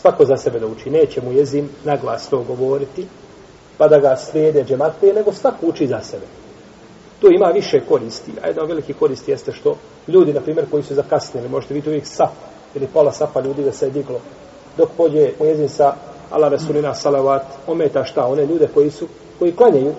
[0.00, 0.90] Svako za sebe da uči.
[0.90, 3.06] Neće mu jezim na glas to govoriti,
[3.78, 6.26] pa da ga slijede džematlije, nego svako uči za sebe.
[7.20, 8.32] To ima više koristi.
[8.42, 9.76] A jedna veliki koristi jeste što
[10.08, 12.30] ljudi, na primjer, koji su zakasnili, možete vidjeti uvijek sap
[12.74, 14.20] ili pola sapa ljudi da se je diglo.
[14.76, 15.94] Dok pođe mu sa
[16.30, 18.26] Allah Resulina salavat, ometa šta?
[18.26, 19.06] One ljude koji su,
[19.38, 19.94] koji klanjaju,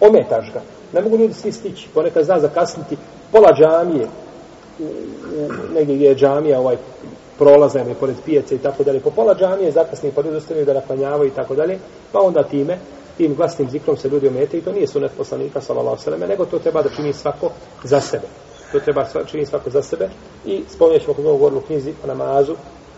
[0.00, 0.60] ometaš ga.
[0.92, 2.96] Ne mogu ljudi svi stići, ponekad zna zakasniti
[3.32, 4.06] pola džamije,
[5.74, 6.76] negdje gdje je džamija, ovaj
[7.38, 10.74] prolaza ili pored pijace i tako dalje, po pola džamije zakasni pa ljudi ostavljaju da
[10.74, 11.78] naklanjavaju i tako dalje,
[12.12, 12.78] pa onda time,
[13.16, 16.58] tim glasnim zikrom se ljudi omete i to nije sunet poslanika sallallahu sallam, nego to
[16.58, 17.50] treba da čini svako
[17.84, 18.26] za sebe.
[18.72, 20.08] To treba čini svako za sebe
[20.46, 22.54] i spomenut ćemo kod ovog govoru u knjizi o namazu,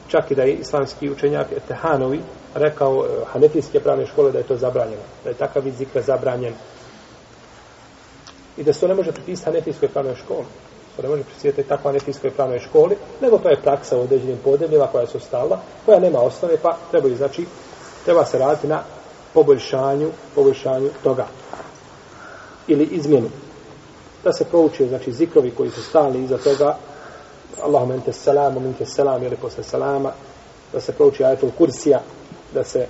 [0.09, 2.21] čak i da je islamski učenjak Tehanovi
[2.55, 6.53] rekao e, hanefijske pravne škole da je to zabranjeno, da je takav vid zikra zabranjen.
[8.57, 10.47] I da se to ne može pripisati hanefijskoj pravnoj školi.
[10.97, 14.87] To ne može pripisati takva hanefijskoj pravnoj školi, nego to je praksa u određenim podebljima
[14.87, 17.47] koja su stala, koja nema osnove, pa treba znači,
[18.05, 18.83] treba se raditi na
[19.35, 21.27] poboljšanju, poboljšanju toga.
[22.67, 23.29] Ili izmjenu.
[24.25, 26.77] Da se prouče, znači, zikrovi koji su stali iza toga,
[27.63, 30.13] Allahum ente salamu, minke salam, ili posle salama,
[30.73, 32.01] da se prouči ajatul kursija,
[32.55, 32.87] da se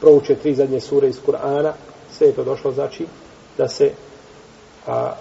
[0.00, 1.72] prouče tri zadnje sure iz Kur'ana,
[2.18, 3.06] sve je to došlo, znači,
[3.58, 3.92] da se
[4.86, 5.12] a,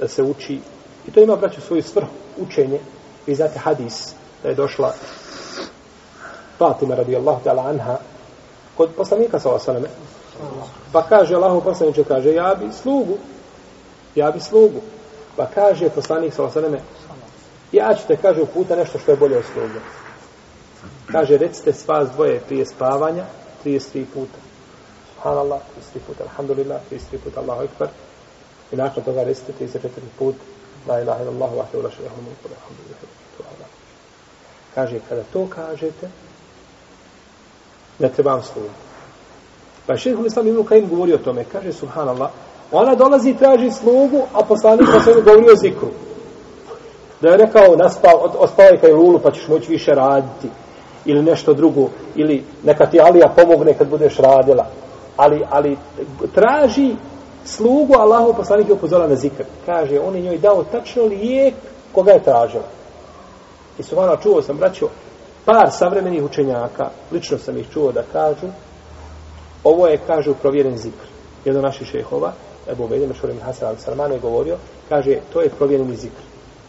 [0.00, 0.60] da se uči
[1.08, 2.80] i to ima, braću, svoju svrhu, učenje,
[3.26, 4.92] vi znate hadis, da je došla
[6.58, 7.96] Fatima radijallahu ta'ala anha
[8.76, 9.88] kod poslanika sa osaname
[10.92, 13.16] pa kaže Allahu poslaniče kaže ja bi slugu
[14.14, 14.80] ja bi slugu
[15.36, 16.80] Pa kaže poslanik sa osaname
[17.72, 19.80] ja ću te, kaže, uputa nešto što je bolje od sluge.
[21.12, 23.24] Kaže, recite spas dvoje prije spavanja,
[23.64, 24.38] 33 puta.
[25.24, 27.88] Subhanallah, 33 puta, alhamdulillah, 33 puta, Allahu ekber
[28.72, 30.36] I nakon toga recite 34 put,
[30.88, 33.68] la ilaha illallah, vahte la jahu mulku, alhamdulillah.
[34.74, 36.10] Kaže, kada to kažete,
[37.98, 38.68] ne trebam slugu.
[39.86, 42.30] Pa šeheh Islam Ibn Kajim govori o tome, kaže, subhanallah,
[42.72, 45.88] Ona dolazi i traži slugu, a poslanik sa se govori o zikru.
[47.20, 50.48] Da je rekao, naspao, ospavaj kaj lulu, pa ćeš moći više raditi.
[51.04, 51.88] Ili nešto drugo.
[52.14, 54.66] Ili neka ti Alija pomogne kad budeš radila.
[55.16, 55.76] Ali, ali
[56.34, 56.96] traži
[57.44, 59.44] slugu, Allahu poslanik je upozorila na zikr.
[59.66, 61.54] Kaže, on je njoj dao tačno lijek
[61.92, 62.68] koga je tražila.
[63.78, 64.88] I su vano, čuo sam, braćo,
[65.44, 68.46] par savremenih učenjaka, lično sam ih čuo da kažu,
[69.64, 71.06] ovo je, kažu, provjeren zikr.
[71.44, 72.32] Jedan naših šehova,
[72.70, 74.56] Ebu Ubejde, Mešurim Hasan al-Salman je govorio,
[74.88, 76.22] kaže, to je provjereni zikr.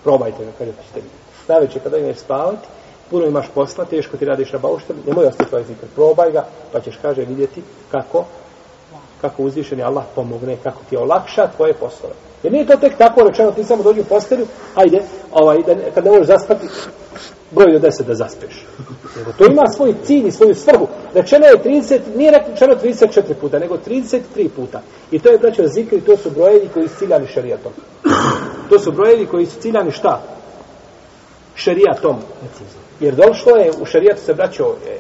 [0.04, 1.16] Probajte ga, kaže, pa ćete vidjeti.
[1.48, 2.68] Najveće, kada ideš spavati,
[3.10, 5.86] puno imaš posla, teško ti radiš na bauštelu, nemoj ostati tvoj zikr.
[5.96, 8.26] Probaj ga, pa ćeš, kaže, vidjeti kako,
[9.22, 12.14] kako uzvišeni Allah pomogne, kako ti olakša tvoje poslove.
[12.44, 16.06] Jer nije to tek tako rečeno, ti samo dođi u postelju, ajde, ovaj, da, kad
[16.06, 16.68] ne možeš zaspati,
[17.52, 18.66] broj do deset da zaspeš.
[19.18, 20.88] Nego to ima svoj cilj i svoju svrhu.
[21.14, 24.82] Rečeno je 30, nije rečeno 34 puta, nego 33 puta.
[25.12, 27.72] I to je braćo zikri, to su brojevi koji su ciljani šarijatom.
[28.70, 30.22] To su brojevi koji su ciljani šta?
[31.56, 32.16] Šarijatom.
[33.00, 34.98] Jer došlo je u šarijatu se braćo e,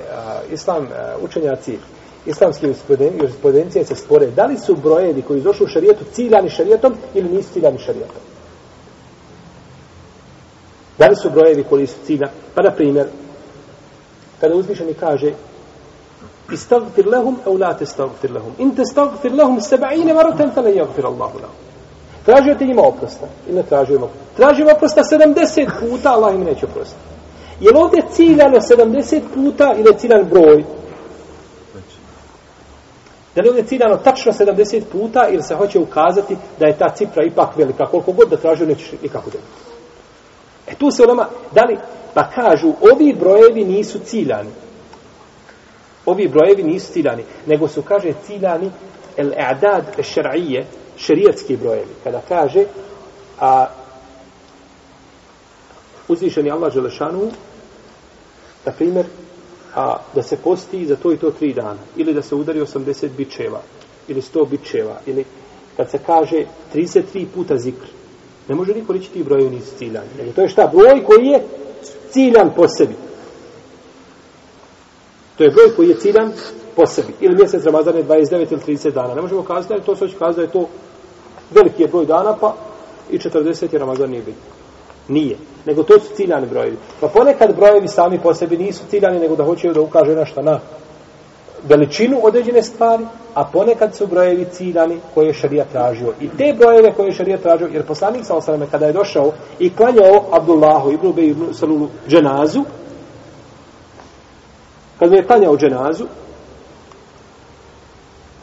[0.53, 0.87] islam e,
[1.21, 1.77] učenjaci
[2.25, 2.67] islamski
[3.19, 4.27] jurisprudencije se spore.
[4.27, 8.21] Da li su brojevi koji došli u šarijetu ciljani šarijetom ili nisu ciljani šarijetom?
[10.97, 12.27] Da li su brojevi koji su cilja?
[12.55, 13.07] Pa, na primjer,
[14.39, 15.33] kada uzvišeni kaže
[16.51, 18.53] istagfir lehum au la testagfir lehum.
[18.57, 21.55] In testagfir lehum seba'ine maratan fa jagfir Allahu lehum.
[22.25, 24.25] Tražio ti njima oprosta I ne tražio im oprosta?
[24.35, 27.14] Tražio oprosta 70 puta, Allah im neće oprostiti.
[27.59, 30.63] Je li ovdje ciljano 70 puta ili je ciljan broj?
[33.35, 36.89] Da li je ovdje ciljano tačno 70 puta ili se hoće ukazati da je ta
[36.89, 39.49] cifra ipak velika, koliko god da tražio nećeš nikako dobiti.
[40.67, 41.77] E tu se onama, da li,
[42.13, 44.49] pa kažu, ovi brojevi nisu ciljani.
[46.05, 48.71] Ovi brojevi nisu ciljani, nego su, kaže, ciljani
[49.17, 50.65] el i'dad šar'ije,
[50.97, 51.93] šerijatski brojevi.
[52.03, 52.65] Kada kaže,
[53.39, 53.67] a
[56.07, 57.31] uzvišeni Allah Želešanu,
[58.65, 59.05] na primjer,
[59.75, 63.09] a, da se posti za to i to tri dana, ili da se udari 80
[63.17, 63.61] bičeva,
[64.07, 65.25] ili 100 bičeva, ili
[65.77, 67.85] kad se kaže 33 puta zikr,
[68.47, 70.07] ne može niko reći ti brojevi nisu ciljani.
[70.17, 70.71] Nego to je šta?
[70.73, 71.43] Broj koji je
[72.11, 72.95] ciljan po sebi.
[75.37, 76.31] To je broj koji je ciljan
[76.75, 77.13] po sebi.
[77.21, 79.15] Ili mjesec Ramazan je 29 ili 30 dana.
[79.15, 80.69] Ne možemo kazati da je to, sve će kazati da je to
[81.51, 82.55] veliki je broj dana, pa
[83.11, 84.64] i 40 je Ramazan nije bitno.
[85.07, 85.37] Nije.
[85.65, 86.77] Nego to su ciljani brojevi.
[87.01, 90.59] Pa ponekad brojevi sami po sebi nisu ciljani, nego da hoće da ukaže nešto na
[91.63, 96.13] veličinu određene stvari, a ponekad su brojevi ciljani koje je šarija tražio.
[96.21, 99.75] I te brojeve koje je šarija tražio, jer poslanik sa osaname kada je došao i
[99.75, 102.63] klanjao Abdullahu ibn Ubej ibn Salulu dženazu,
[104.99, 106.05] kada je klanjao dženazu,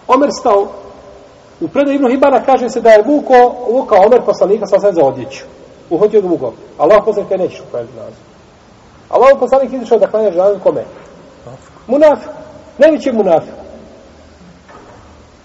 [0.08, 0.68] Omer stao,
[1.60, 5.04] u predaju Ibn Hibana kaže se da je vuko, vukao Omer poslanika sa osaname za
[5.04, 5.44] odjeću.
[5.92, 6.52] Uhodio ga vukao.
[6.78, 8.16] Allah poslanik je nećeš uklanjati dženazu.
[9.08, 10.84] Allah poslanik izišao da klanja dženazu kome?
[11.86, 12.30] Munafik.
[12.78, 13.54] Najveći munafik.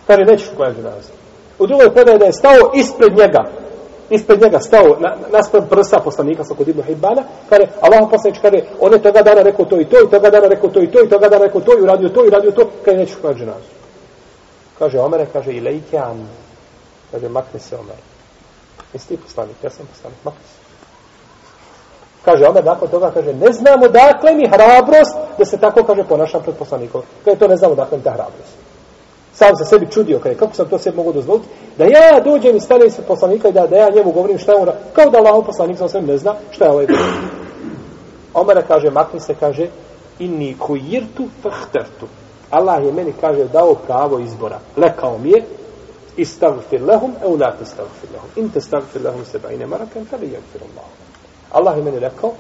[0.08, 1.12] Kaže, nećeš klanjati dženazu.
[1.60, 3.44] U drugoj predaje da je stao ispred njega.
[4.10, 7.24] Ispred njega stao na, naspred prsa poslanika sa kod Ibn Hibana.
[7.50, 10.48] Kaže, Allah poslanik kaže, on je toga dana rekao to i to, i toga dana
[10.48, 12.70] rekao to i to, i toga dana rekao to, i uradio to, i uradio to.
[12.86, 13.72] Kaže, nećeš klanjati dženazu.
[14.80, 16.28] Kaže, Omer kaže, i lejke an.
[17.12, 18.07] Kaže, makni se Omer.
[18.94, 20.42] Jesi ti poslanik, ja sam poslanik, makar.
[22.26, 26.44] Kaže Omer nakon toga, kaže, ne znamo dakle mi hrabrost da se tako, kaže, ponašam
[26.44, 27.02] pred poslanikom.
[27.26, 28.56] Kaže, to ne znamo dakle mi ta hrabrost.
[29.34, 32.60] Sam se sebi čudio, kaže, kako sam to sebi mogu dozvoliti, da ja dođem i
[32.60, 35.46] stanem se poslanika i da, da ja njemu govorim šta je on, kao da Allah
[35.46, 37.30] poslanik sam ne zna šta je ovaj govorio.
[38.34, 39.68] Omer kaže, makni se, kaže,
[40.20, 42.08] inni kujirtu fahtertu.
[42.50, 44.60] Allah je meni, kaže, dao pravo izbora.
[44.78, 45.44] Lekao mi je,
[46.18, 48.30] istagfir lehum, e u la testagfir lehum.
[48.36, 49.02] In testagfir
[49.32, 50.86] seba ine marakan, tada jagfir Allah.
[51.52, 52.34] Allah je meni rekao,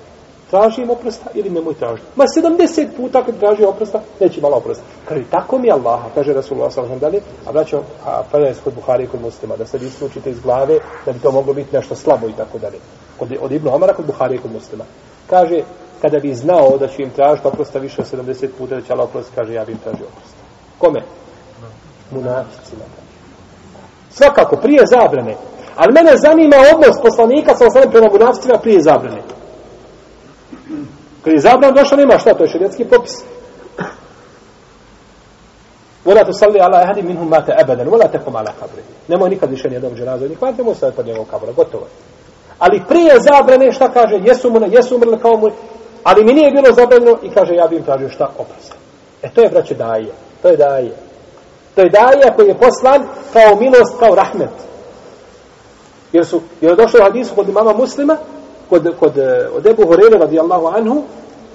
[0.50, 2.08] traži im oprosta ili nemoj tražiti.
[2.16, 4.84] Ma 70 puta kad traži oprosta, neće malo oprosta.
[5.08, 9.08] Kaže, tako mi Allah, kaže Rasulullah sallam dalje, a braćo, a predaje kod Buhari i
[9.08, 12.28] kod muslima, da se vi slučite iz glave, da bi to moglo biti nešto slabo
[12.28, 12.78] i tako dalje.
[13.20, 14.84] Od, od Ibnu Omara kod Buhari i kod muslima.
[15.30, 15.62] Kaže,
[16.02, 19.10] kada bi znao da će im tražiti oprosta više od 70 puta, da će Allah
[19.10, 20.38] oprosta, kaže, ja bi im tražio oprosta.
[20.78, 21.00] Kome?
[22.12, 23.07] Munaficima.
[24.18, 25.36] Svakako, prije zabrane,
[25.78, 29.22] Ali mene zanima odnos poslanika sa osanem prema munafcima prije zabrane.
[31.24, 33.24] Kad je zabran došao, nema šta, to je šarijetski popis.
[36.06, 38.82] Vola tu salli ala ehadi minhum mate ebeden, vola tekom ala kabri.
[39.08, 41.92] Nemoj nikad više nijednog dženazu, nikad nemoj staviti pod njegovom kabra, gotovo je.
[42.60, 45.48] Ali prije zabrane, šta kaže, jesu, mu, jesu umrli kao mu,
[46.04, 48.76] ali mi nije bilo zabranjeno i kaže, ja bi im tražio šta oprosta.
[49.22, 50.12] E to je, braće, daje.
[50.42, 51.07] To je daje.
[51.78, 54.50] To je daje koji je poslan kao milost, kao rahmet.
[56.14, 58.18] Jer su, jer je došlo u hadisu kod imama muslima,
[58.70, 61.04] kod, kod eh, od Ebu Horeire radijallahu anhu,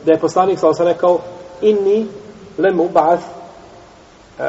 [0.04, 1.18] da je poslanik sa osam rekao,
[1.60, 2.06] inni
[2.58, 3.26] lem uba'ath,
[4.38, 4.44] uh,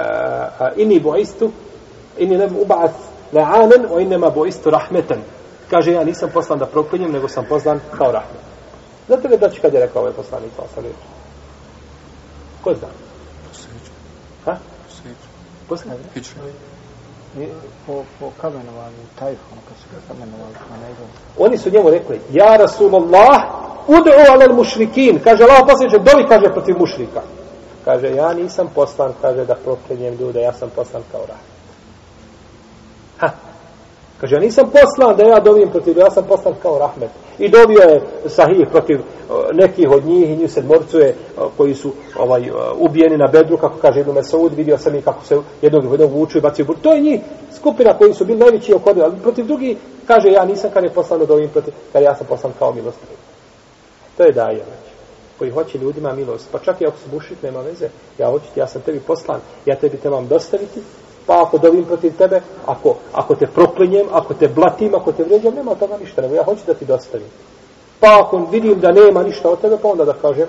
[0.75, 1.49] inni bu'istu,
[2.17, 2.99] inni lem uba'ath
[3.33, 5.21] la'anen, o innema bu'istu rahmetan.
[5.69, 8.43] Kaže, ja nisam poslan da proklinjem, nego sam poslan kao rahmet.
[9.07, 10.95] Znate li da će kad je rekao ovaj poslanik sa osam reći?
[12.63, 12.87] Ko zna?
[14.45, 14.72] Ha?
[17.85, 21.01] Po, po kamenovanju tajfu, ono kad su ga kamenovali na nego.
[21.37, 23.41] Oni su njemu rekli, ja Rasulullah,
[23.87, 27.21] ud'u alel mušrikin, kaže Allah posljednje, dovi kaže protiv mušrika.
[27.85, 31.37] Kaže, ja nisam poslan, kaže da proklenjem ljude, ja sam poslan kao rah.
[33.17, 33.29] Ha.
[34.23, 37.09] Kaže, ja nisam poslan da ja dovijem protiv, ja sam poslan kao rahmet.
[37.39, 41.91] I dovio je sahih protiv uh, nekih od njih i njih sedmorcuje uh, koji su
[42.19, 45.91] ovaj uh, ubijeni na bedru, kako kaže Ibn Mesaud, vidio sam i kako se jednog
[45.91, 46.75] jednog vuču i bacio bur.
[46.81, 47.21] To je njih
[47.55, 51.19] skupina koji su bili najveći oko ali protiv drugi kaže ja nisam kad je poslan
[51.19, 52.99] da dovim protiv, kad ja sam poslan kao milost.
[54.17, 54.93] To je daje, znači
[55.39, 58.67] koji hoće ljudima milost, pa čak i ako su bušit, nema veze, ja hoću, ja
[58.67, 60.81] sam tebi poslan, ja tebi trebam dostaviti,
[61.27, 65.53] pa ako dovim protiv tebe, ako, ako te proklinjem, ako te blatim, ako te vređam,
[65.55, 67.27] nema toga ništa, nego ja hoću da ti dostavim.
[67.99, 70.47] Pa ako vidim da nema ništa od tebe, pa onda da kažem,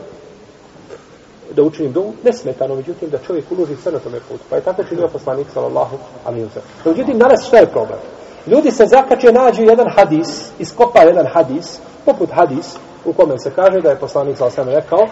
[1.56, 4.44] da učinim dovu, nesmetano, međutim, da čovjek uloži sve na tome putu.
[4.50, 7.98] Pa je tako činio poslanik, sallallahu alaihi wa Međutim, danas šta je problem?
[8.46, 13.80] Ljudi se zakače, nađu jedan hadis, iskopa jedan hadis, poput hadis, u kome se kaže
[13.80, 15.06] da je poslanik, sallallahu alaihi rekao,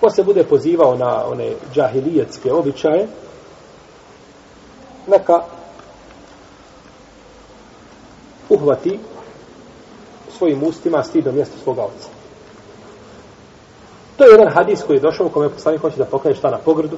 [0.00, 3.06] ko se bude pozivao na one džahilijetske običaje,
[5.08, 5.42] neka
[8.48, 8.98] uhvati
[10.38, 12.08] svojim ustima stidno mjesto svoga oca.
[14.16, 16.50] To je jedan hadis koji je došao u kome je poslanik hoće da pokaže šta
[16.50, 16.96] na pogrdu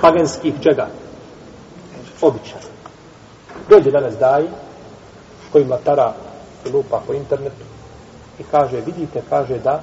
[0.00, 0.88] paganskih čega?
[2.20, 2.62] Običaja.
[3.68, 4.48] Dođe danas daji
[5.52, 6.14] koji matara
[6.72, 7.64] lupa po internetu
[8.38, 9.82] i kaže, vidite, kaže da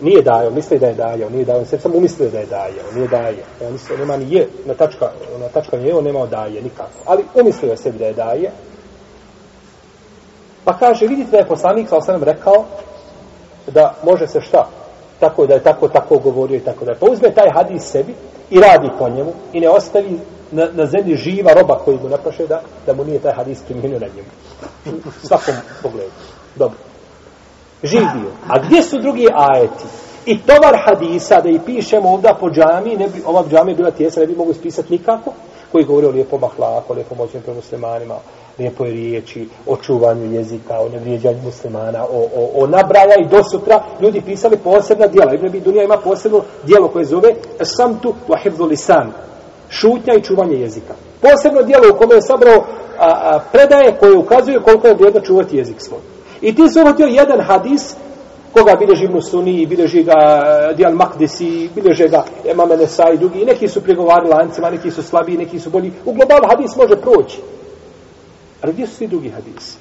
[0.00, 3.08] nije dajo, misli da je dajo, nije dajo, sve samo umislio da je dajo, nije
[3.08, 3.44] daje.
[3.62, 6.98] Ja mislio, nema ni je, na tačka, na tačka nije, on nema daje nikako.
[7.04, 8.50] Ali umislio je sebi da je daje.
[10.64, 12.64] Pa kaže, vidite da je poslanik, sa osanem, rekao,
[13.66, 14.68] da može se šta?
[15.20, 16.98] Tako da je tako, tako govorio i tako da je.
[16.98, 18.14] Pa uzme taj hadis sebi
[18.50, 20.18] i radi po njemu i ne ostavi
[20.50, 23.98] na, na zemlji živa roba koji mu napraše da, da mu nije taj hadis primjenio
[23.98, 24.28] na njemu.
[25.06, 26.10] U svakom pogledu.
[26.56, 26.78] Dobro.
[27.82, 28.30] Živ bio.
[28.48, 29.84] A gdje su drugi ajeti?
[30.26, 34.20] I tovar hadisa, da i pišemo ovdje po džami, ne bi, ova džami bila tijesa,
[34.20, 35.32] ne bi mogu ispisati nikako,
[35.72, 38.14] koji govori o lijepom ahlaku, o lijepom moćnim pre muslimanima,
[38.58, 43.82] lijepoj riječi, o čuvanju jezika, o nevrijeđanju muslimana, o, o, o nabraja i do sutra
[44.00, 45.34] ljudi pisali posebna dijela.
[45.34, 49.12] Ibn Abi Dunija ima posebno dijelo koje zove Samtu wa hifdhu lisan.
[49.68, 50.94] Šutnja i čuvanje jezika.
[51.20, 52.64] Posebno dijelo u kome je sabrao a,
[52.98, 56.15] a, predaje koje ukazuje koliko je vrijedno čuvati jezik svoj.
[56.46, 57.94] I ti se uvatio jedan hadis
[58.52, 63.40] koga bileži Ibn Suni bileži ga eh, Dijal Makdisi, bileže ga Emame Nesa i drugi.
[63.40, 65.92] I neki su pregovarali lancima, neki su slabiji, neki su bolji.
[66.04, 67.40] U globalu hadis može proći.
[68.62, 69.78] Ali gdje su svi drugi hadisi?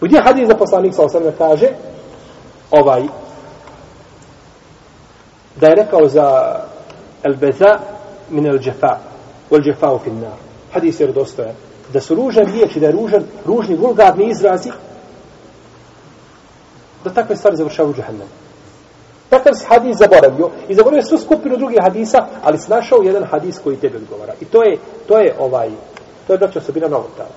[0.00, 1.68] Gdje hadis za poslanik sa osam kaže
[2.70, 3.02] ovaj
[5.60, 6.56] da je rekao za
[7.22, 7.78] el beza
[8.30, 8.98] min el džefa
[9.50, 10.38] u el džefa u finnar.
[10.72, 11.54] Hadis je rodostojan.
[11.92, 14.70] Da su ružan riječi, da je ružan, ružni, vulgarni izrazi,
[17.04, 18.30] da takve stvari završavaju u džahannemu.
[19.30, 23.58] Takav si hadis zaboravio i zaboravio svu skupinu drugih hadisa, ali si našao jedan hadis
[23.64, 24.32] koji tebi odgovara.
[24.40, 24.78] I to je,
[25.08, 25.70] to je ovaj,
[26.26, 27.34] to je braća osobina novotara.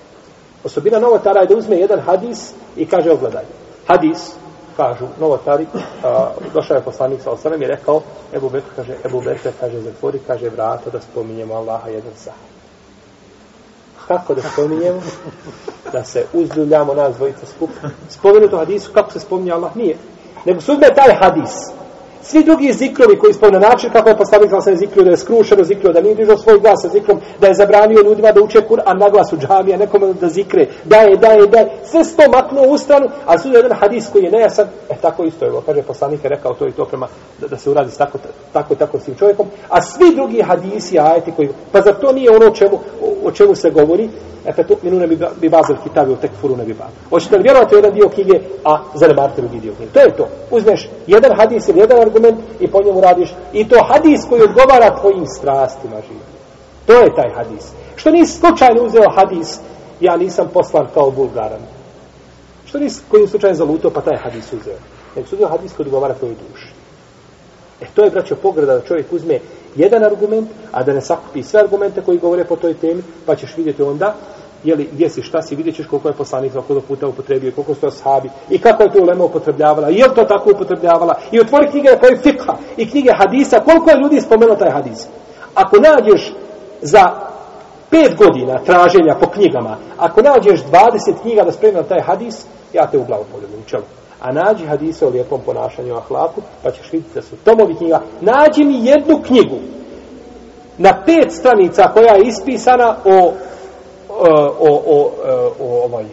[0.64, 3.44] Osobina novotara je da uzme jedan hadis i kaže ogledaj.
[3.88, 4.34] Hadis,
[4.78, 5.66] kažu novotari,
[6.04, 8.02] a, došao je poslanik sa osanem i rekao,
[8.34, 12.57] Ebu Bekr kaže, Ebu Bekr kaže, zatvori, kaže, vrata da spominjemo Allaha jedan sahaj
[14.08, 15.02] kako da spominjemo,
[15.92, 17.70] da se uzljuljamo nas dvojica skup.
[18.10, 19.98] Spomenuto hadisu, kako se spominje Allah, nije.
[20.46, 21.52] Nego sudbe taj hadis,
[22.30, 25.94] Svi drugi zikrovi koji spomne način kako je postavnik sa zikrio da je skrušeno zikrio
[25.94, 29.10] da nije dižao svoj glas sa zikrom da je zabranio ljudima da uče Kur'an na
[29.10, 32.78] glasu džamija nekome da zikre da je da je da je sve sto maknuo u
[32.78, 36.30] stranu a su jedan hadis koji je nejasan e tako isto je kaže poslanik je
[36.30, 37.08] rekao to i to prema
[37.40, 38.18] da, da se uradi s tako
[38.54, 42.30] tako tako s tim čovjekom a svi drugi hadisi ajeti koji pa za to nije
[42.32, 44.10] ono čemu o, o čemu se govori
[44.48, 45.08] Efe tu minu ne
[45.42, 46.96] bi bazil kitabi u tekfuru ne bi bazil.
[47.10, 49.92] Hoćete li vjerovati jedan dio knjige, a zanemarite drugi dio knjige.
[49.92, 50.28] To je to.
[50.52, 52.17] Uzmeš jedan hadis ili jedan argument
[52.60, 53.30] i po njemu radiš.
[53.54, 56.38] I to hadis koji odgovara tvojim strastima življenja.
[56.86, 57.72] To je taj hadis.
[57.96, 59.60] Što nisi slučajno uzeo hadis,
[60.00, 61.62] ja nisam poslan kao bulgaran.
[62.66, 64.78] Što nisi kojim slučajem zalutao, pa taj hadis uzeo.
[65.16, 66.68] Nek su uzeo hadis koji odgovara tvojoj duši.
[67.82, 69.40] E to je, braćo, pograda da čovjek uzme
[69.76, 73.58] jedan argument, a da ne sakupi sve argumente koji govore po toj temi, pa ćeš
[73.58, 74.16] vidjeti onda
[74.64, 77.74] jeli, gdje si, šta si, vidjet ćeš koliko je poslanik za koliko puta upotrebio, koliko
[77.74, 81.68] su to sahabi, i kako je to ulema upotrebljavala, je to tako upotrebljavala, i otvori
[81.72, 85.08] knjige na je fikha, i knjige hadisa, koliko je ljudi spomenuo taj hadis.
[85.56, 86.34] Ako nađeš
[86.82, 87.04] za
[87.90, 92.98] pet godina traženja po knjigama, ako nađeš 20 knjiga da spremio taj hadis, ja te
[92.98, 93.84] u glavu poljubim, čelo.
[94.22, 98.02] A nađi hadise o lijepom ponašanju o ahlaku, pa ćeš vidjeti da su tomovi knjiga.
[98.22, 99.58] Nađi mi jednu knjigu
[100.78, 103.34] na pet stranica koja je ispisana o
[104.26, 106.06] E, o, o, e, o, ovaj,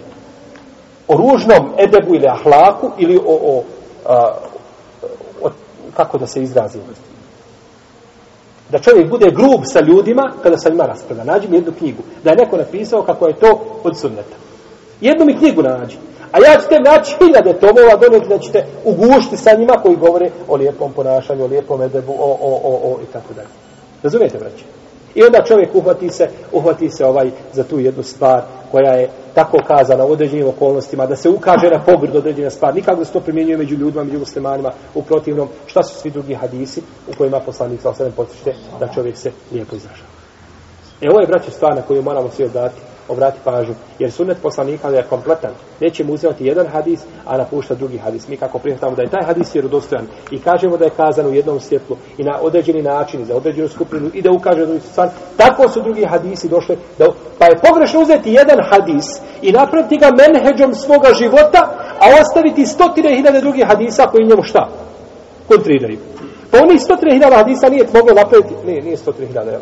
[1.08, 3.62] o ružnom edebu ili ahlaku ili o, o,
[4.04, 4.32] o,
[5.42, 5.50] o
[5.96, 6.78] kako da se izrazi
[8.70, 11.24] da čovjek bude grub sa ljudima kada sa njima raspravlja.
[11.24, 12.02] Nađi mi jednu knjigu.
[12.24, 14.36] Da je neko napisao kako je to od sunneta.
[15.00, 15.96] Jednu mi knjigu nađi.
[16.32, 20.30] A ja ću te naći hiljade tomova donijeti da ćete ugušti sa njima koji govore
[20.48, 23.48] o lijepom ponašanju, o lijepom edebu, o, o, o, o i tako dalje.
[24.02, 24.64] Razumijete, braći?
[25.14, 29.58] I onda čovjek uhvati se, uhvati se ovaj za tu jednu stvar koja je tako
[29.66, 32.74] kazana u određenim okolnostima, da se ukaže na pogrd određena stvar.
[32.74, 36.34] Nikako da se to primjenjuje među ljudima, među muslimanima, u protivnom, šta su svi drugi
[36.34, 40.08] hadisi u kojima poslanik sa osam potičite da čovjek se lijepo izražava.
[41.00, 44.88] E ovo je, braće, stvar na koju moramo svi odati obrati pažnju, jer sunnet poslanika
[44.88, 45.50] je kompletan.
[45.80, 48.28] Nećemo uzimati jedan hadis, a napuštati drugi hadis.
[48.28, 51.60] Mi kako prihvatamo da je taj hadis vjerodostojan i kažemo da je kazan u jednom
[51.60, 55.82] svjetlu i na određeni način za određenu skupinu i da ukaže drugi stvar, tako su
[55.82, 56.78] drugi hadisi došli.
[56.98, 57.06] Da,
[57.38, 59.06] pa je pogrešno uzeti jedan hadis
[59.42, 61.60] i napraviti ga menheđom svoga života,
[62.00, 64.68] a ostaviti stotine hiljade drugih hadisa koji njemu šta?
[65.48, 65.98] Kontriraju.
[66.50, 69.58] Pa onih stotine hiljada hadisa nije moglo napraviti, ne, nije stotine hiljada,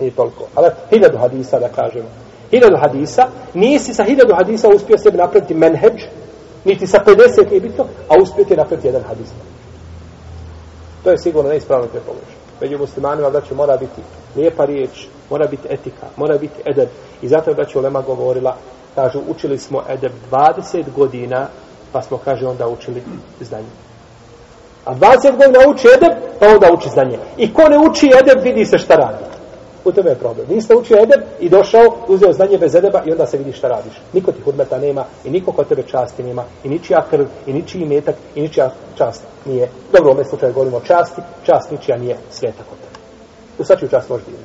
[0.00, 0.44] Nije toliko.
[0.54, 2.23] Ali hiljadu hadisa da kažemo.
[2.50, 3.22] Hiljadu hadisa,
[3.54, 6.02] nisi sa hiljadu hadisa uspio sebi napraviti menheđ,
[6.64, 9.28] niti sa 50 nije bitno, a uspio ti napraviti jedan hadis.
[11.04, 12.34] To je sigurno neispravno te pogrešno.
[12.60, 14.02] Među muslimanima, da će mora biti
[14.36, 16.88] lijepa riječ, mora biti etika, mora biti edeb.
[17.22, 18.56] I zato je braću Lema govorila,
[18.94, 21.46] kažu, učili smo edeb 20 godina,
[21.92, 23.02] pa smo, kaže, onda učili
[23.40, 23.66] znanje.
[24.84, 27.18] A 20 godina uči edeb, pa onda uči znanje.
[27.36, 29.33] I ko ne uči edeb, vidi se šta radi.
[29.84, 30.46] U tome je problem.
[30.48, 33.92] Niste učio edeb i došao, uzeo znanje bez edeba i onda se vidi šta radiš.
[34.12, 37.86] Niko ti hudmeta nema i niko kod tebe časti nema i ničija krv i ničiji
[37.86, 39.68] metak i ničija čast nije.
[39.92, 42.98] Dobro, u ovom slučaju govorimo o časti, čast ničija nije sveta kod tebe.
[43.58, 44.42] U svačiju čast može biti.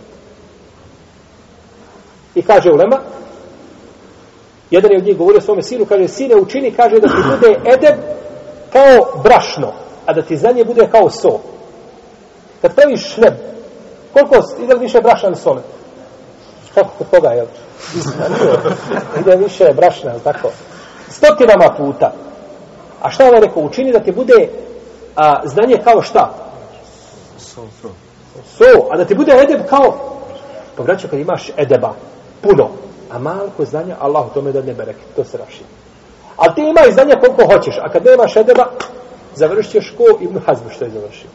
[2.36, 3.00] I kaže Ulema,
[4.72, 8.00] jedan je od njih govorio svome sinu, kaže, sine učini, kaže da ti bude edeb
[8.72, 9.74] kao brašno,
[10.06, 11.40] a da ti znanje bude kao so.
[12.62, 13.34] Kad praviš šleb,
[14.14, 15.62] koliko ide više brašna ili soli?
[16.74, 17.46] Kako kod koga, jel?
[19.20, 20.50] ide više brašna, jel tako?
[21.10, 22.14] Stotinama puta.
[23.02, 23.64] A šta ovaj rekao?
[23.64, 24.50] Učini da ti bude
[25.16, 26.34] a, znanje kao šta?
[27.38, 27.62] So,
[28.58, 28.88] so.
[28.92, 29.98] A da ti bude edeb kao...
[30.78, 31.94] Pa braćo, kad imaš edeba,
[32.42, 32.70] puno,
[33.12, 35.64] a malko znanja, Allah u tome da ne bereke, to se raši.
[36.38, 38.66] A ti imaj znanja koliko hoćeš, a kad nemaš edeba,
[39.36, 41.30] završit ćeš ko Ibn Hazm što je završio.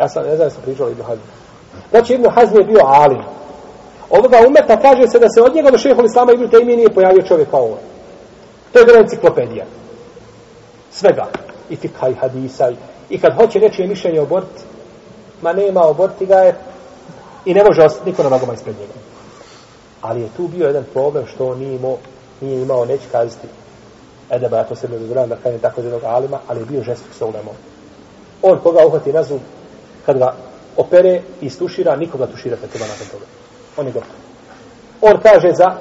[0.00, 1.20] Ja sam, ne znam, sam pričao Ibn Hazm.
[1.90, 3.22] Znači, Ibn Hazm je bio alim.
[4.10, 7.22] Ovoga umeta kaže se da se od njega do šehol Islama Ibn Taymi nije pojavio
[7.22, 7.82] čovjek kao ovaj.
[8.72, 9.64] To je bila enciklopedija.
[10.90, 11.26] Svega.
[11.70, 12.70] I fikha i hadisa.
[13.10, 14.48] I kad hoće nečije mišljenje obort,
[15.42, 16.54] ma nema oborti ga je
[17.44, 18.92] i ne može ostati niko na nogama ispred njega.
[20.00, 21.96] Ali je tu bio jedan problem što on nije imao,
[22.40, 23.48] nije imao neće kazati
[24.30, 27.12] Edeba, ja to se ne dozvoljam da kažem tako jednog alima, ali je bio žestok
[27.18, 27.54] sa ulemom.
[28.42, 29.40] On koga uhvati na zub,
[30.06, 30.34] kad ga
[30.77, 33.25] opere i istušira, nikoga tušira kad treba nakon toga.
[33.77, 34.15] On je gotov.
[35.01, 35.75] On kaže za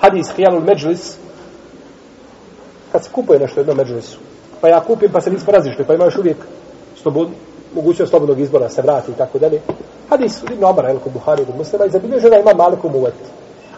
[0.00, 1.16] hadis Hijalul Međlis,
[2.92, 4.18] kad se kupuje nešto u jednom Međlisu,
[4.60, 6.36] pa ja kupim pa se nismo razišli, pa imaš uvijek
[7.02, 7.28] slobod,
[7.74, 9.60] mogućnost slobodnog izbora, se vrati i tako dalje.
[10.08, 13.14] Hadis Ibn Omar, Elko Buhari, kod muslima, i zabilježio da ima Malik u muvet.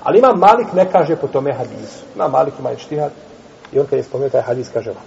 [0.03, 2.05] Ali ima Malik ne kaže po tome hadisu.
[2.15, 3.11] Ima Malik ima i štihad,
[3.73, 5.07] i on kad je spomenuo taj hadis, kaže ovako.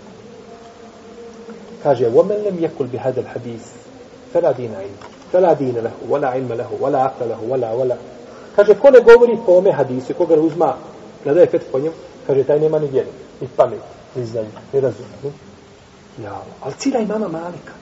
[1.84, 3.66] Kaže, وَمَنْ لَمْ يَكُلْ بِهَذَا الْحَدِيث
[4.34, 4.98] فَلَا دِينَ عِلْمُ
[5.33, 7.97] Fela dine lehu, vela ilme lehu, vela akle lehu, vela, vela.
[8.57, 10.75] Kaže, ko ne govori po ome hadise, koga ga uzma,
[11.25, 11.95] ne daje fet po njemu,
[12.27, 13.09] kaže, taj nema ni vjeri,
[13.41, 13.81] ni pamet,
[14.15, 15.07] ni znanje, ni razum.
[15.25, 15.31] Ne?
[16.25, 17.73] Ja, ali cilja imama Malika.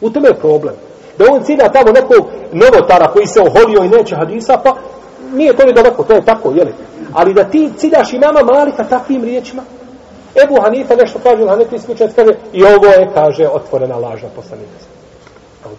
[0.00, 0.74] U tome je problem.
[1.18, 4.76] Da on cilja tamo nekog novotara koji se oholio i neće hadisa, pa
[5.32, 6.72] nije to ni daleko, to je tako, jeli?
[7.12, 9.62] Ali da ti ciljaš imama Malika takvim riječima,
[10.44, 14.86] Ebu Hanifa nešto kaže, Hanefi iskućac kaže, i ovo je, kaže, otvorena lažna poslanica.
[15.64, 15.74] Ovo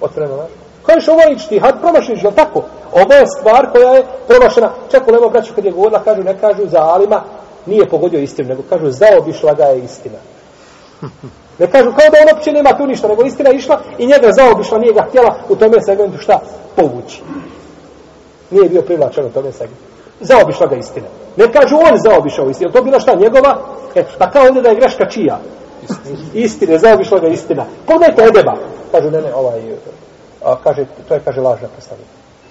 [0.00, 0.56] Otvorena lažna.
[0.86, 2.62] Kažeš, ovo je ičtihad, promašniš, je tako?
[2.92, 4.70] Ovo je stvar koja je promašena.
[4.90, 7.22] Čak u Lemo braću kad je govorila, kažu, ne kažu za Alima,
[7.66, 10.18] nije pogodio istinu, nego kažu, zaobišla ga je istina.
[11.58, 14.32] Ne kažu, kao da on opće nema tu ništa, nego istina je išla i njega
[14.32, 16.40] zaobišla, nije ga htjela u tome segmentu šta?
[16.76, 17.22] Povući.
[18.50, 19.84] Nije bio privlačan u tome segmentu.
[20.20, 21.06] Zaobišla ga istina.
[21.36, 22.72] Ne kažu on zaobišao istinu.
[22.72, 23.58] To bila šta njegova?
[23.94, 25.38] E, pa kao ovdje da je greška čija?
[26.34, 27.64] Istine, zaobišla ga istina.
[27.86, 28.54] Pogledajte Edeba.
[28.92, 29.60] Kažu, ne, ne, ovaj,
[30.44, 32.04] a, kaže, to je, kaže, lažna predstavlja.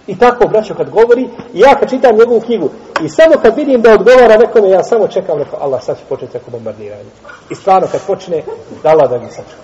[0.08, 2.70] I tako, braćo, kad govori, i ja kad čitam njegovu knjigu,
[3.04, 6.38] i samo kad vidim da odgovara nekome, ja samo čekam, rekao, Allah, sad će početi
[6.38, 7.10] neko bombardiranje.
[7.50, 8.44] I stvarno, kad počne,
[8.84, 9.62] da Allah da mi sačka.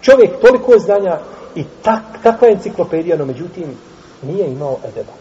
[0.00, 1.18] Čovjek toliko znanja
[1.54, 3.76] i tak, takva enciklopedija, no međutim,
[4.22, 5.12] nije imao edeba.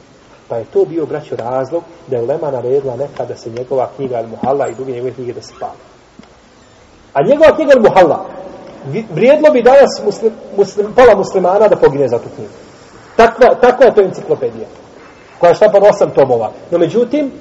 [0.48, 4.72] Pa je to bio, braćo, razlog da je Lema naredila nekada se njegova knjiga Al-Muhalla
[4.72, 5.93] i druge njegove knjige da se pali.
[7.14, 8.26] A njegova knjiga Muhalla,
[9.14, 12.54] vrijedlo bi danas muslim, muslim, pola muslimana da pogine za tu knjigu.
[13.16, 14.68] Takva, takva je to enciklopedija
[15.40, 16.52] koja je štapan osam tomova.
[16.72, 17.32] No međutim,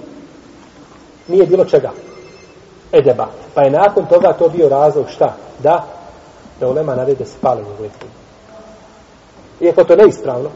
[1.28, 1.90] nije bilo čega.
[2.92, 3.26] Edeba.
[3.54, 5.34] Pa je nakon toga to bio razlog šta?
[5.58, 5.84] Da,
[6.60, 8.14] da ulema narede spali njegove knjige.
[9.60, 10.48] Iako to neispravno,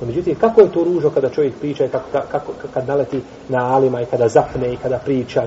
[0.00, 3.74] No, međutim, kako je to ružo kada čovjek priča i kako, kako, kad naleti na
[3.74, 5.42] alima i kada zapne i kada priča.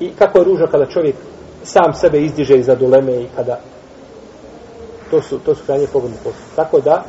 [0.00, 1.16] I kako je ružo kada čovjek
[1.64, 3.60] sam sebe izdiže iza doleme i kada
[5.10, 6.56] to su, to su krajnje pogodne postupe.
[6.56, 7.04] Tako da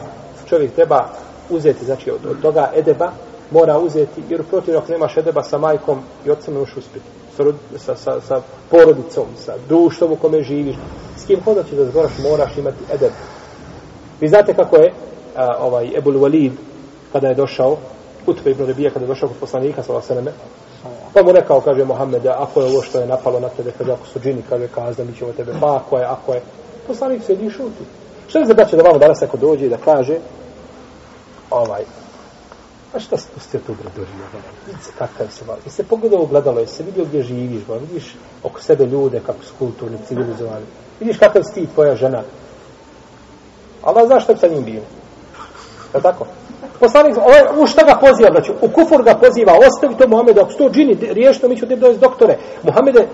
[0.49, 1.09] čovjek treba
[1.49, 3.11] uzeti, znači od, od toga edeba
[3.51, 7.07] mora uzeti, jer protiv ako nemaš edeba sa majkom i otcem nemaš uspjeti.
[7.37, 7.43] Sa,
[7.77, 10.75] sa, sa, sa porodicom, sa društvom u kome živiš.
[11.17, 13.11] S kim hoda će da zgoraš, moraš imati edeb.
[14.19, 14.93] Vi znate kako je
[15.35, 16.51] a, ovaj Ebul Walid
[17.11, 17.77] kada je došao
[18.27, 20.31] Utbe ibn Rebija kada je došao kod poslanika sa Vaseleme
[21.13, 24.07] pa mu rekao, kaže Mohamed ako je ovo što je napalo na tebe kaže ako
[24.07, 26.41] su džini, kaže kazda mi ćemo tebe pa ako je, ako je
[26.87, 27.83] poslanik se i šuti
[28.27, 30.17] što je za braće da vamo danas ako dođe da kaže
[31.49, 31.83] ovaj
[32.93, 35.59] A šta se pustio tu gradurinu, ovaj, Vidi se kakav se vali.
[35.59, 37.77] Ovaj, jesi se pogledao u gledalo, jesi se vidio gdje živiš, ba?
[37.77, 40.65] vidiš oko sebe ljude kako su kulturni, civilizovani.
[40.99, 42.23] Vidiš kakav si ti tvoja žena.
[43.83, 44.85] Allah zna što bi sa njim bilo.
[45.95, 46.25] Je tako?
[46.81, 48.53] Poslanik, ovaj, u šta ga poziva, braću?
[48.61, 52.01] U kufur ga poziva, ostavi to Muhammede, ako sto džini, riješno, mi ću te dojesti
[52.01, 52.37] doktore.
[52.63, 53.07] Muhammede,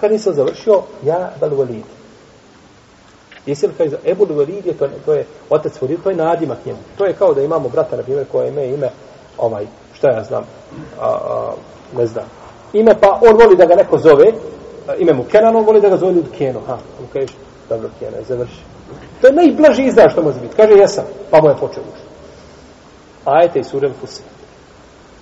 [0.00, 1.84] kad nisam završio, ja bel valid.
[3.46, 6.78] Jesi li kaže, Ebu Valid je, to, to je otac Valid, to je nadimak njemu.
[6.98, 8.90] To je kao da imamo brata, na primjer, koje ime, ime,
[9.38, 10.44] ovaj, šta ja znam,
[11.00, 11.52] a, a,
[11.96, 12.24] ne znam,
[12.72, 14.32] ime, pa on voli da ga neko zove,
[14.88, 17.34] a, ime mu Kenan, on voli da ga zove ljudi Keno, ha, on kaže,
[17.68, 18.60] dobro, Keno, je završi.
[19.20, 20.56] To je najblaži izraz što može biti.
[20.56, 22.01] Kaže, jesam, pa mu je počeo učiti.
[23.24, 24.22] Ajete i sure Fusi.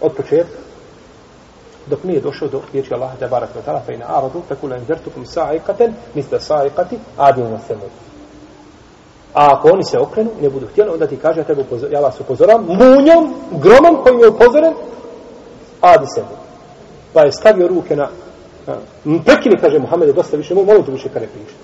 [0.00, 0.58] Od početka,
[1.86, 4.76] dok nije došao do riječi Allaha te barak wa ta'ala fa ina aradu fa kula
[4.76, 7.80] inzertukum sa'ikaten misle sa'ikati adinu na semu.
[9.34, 12.00] A ako oni se okrenu, ne budu htjeli, onda ti kaže, ja, tebe upozor, ja
[12.00, 14.74] vas upozoram, munjom, gromom kojim je upozoren,
[15.80, 16.28] adi semu.
[17.12, 18.08] Pa je stavio ruke na,
[18.66, 21.56] na prekini, kaže Muhammed, dosta više, molim te više kada piše.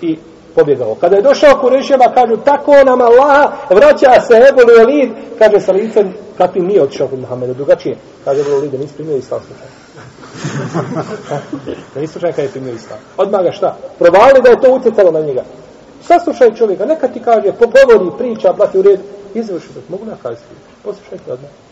[0.00, 0.18] I
[0.58, 0.94] pobjegao.
[0.94, 6.14] Kada je došao Kureševa, kažu, tako nam Allah vraća se Ebolu Elid, kaže sa licem,
[6.38, 7.96] kakvim nije otišao kod Muhammeda, drugačije.
[8.24, 9.68] Kaže Ebolu Elid, da nisi primio islam slučaj.
[11.94, 12.98] da nisi slučaj kada je primio islam.
[13.16, 13.76] Odmah ga šta?
[13.98, 15.42] Provali da je to utjecalo na njega.
[16.02, 19.00] Saslušaj čovjeka, neka ti kaže, pogovori, priča, plati u red,
[19.34, 19.80] izvrši to.
[19.88, 20.54] Mogu nakaziti,
[20.84, 21.67] Poslušajte odmah.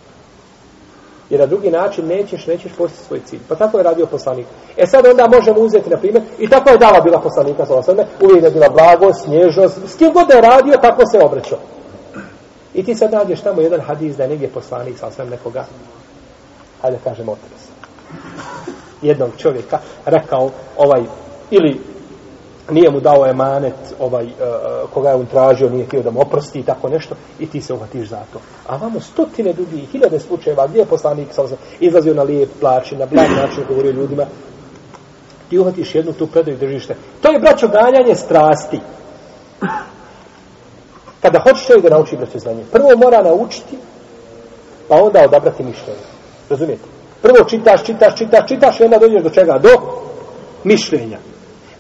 [1.31, 3.41] Jer na drugi način nećeš, nećeš postići svoj cilj.
[3.49, 4.47] Pa tako je radio poslanik.
[4.77, 8.07] E sad onda možemo uzeti, na primjer, i tako je dala bila poslanika, sa osvrme,
[8.21, 11.59] uvijek je bila blago, snježnost, s kim god je radio, tako se obraćao.
[12.75, 15.65] I ti sad nađeš tamo jedan hadis da je negdje poslanik, sa osvrme nekoga,
[16.83, 17.69] hajde kažemo otres.
[19.03, 21.03] Jednog čovjeka rekao, ovaj,
[21.51, 21.81] ili
[22.71, 24.31] nije mu dao emanet ovaj, uh,
[24.95, 27.75] koga je on tražio, nije htio da mu oprosti i tako nešto, i ti se
[27.75, 28.41] uhvatiš za to.
[28.67, 31.47] A vamo stotine drugih, hiljade slučajeva, gdje je poslanik sam
[31.81, 34.25] izlazio na lijep plaći, na blag način govorio ljudima,
[35.51, 36.97] ti uhvatiš jednu tu predaju držište.
[37.23, 38.81] To je, braćo, ganjanje strasti.
[41.23, 43.79] Kada hoćeš čovjek da nauči braćo znanje, prvo mora naučiti,
[44.89, 46.01] pa onda odabrati mišljenje.
[46.51, 46.85] Razumijete?
[47.23, 49.59] Prvo čitaš, čitaš, čitaš, čitaš i onda dođeš do čega?
[49.59, 49.71] Do
[50.65, 51.19] mišljenja.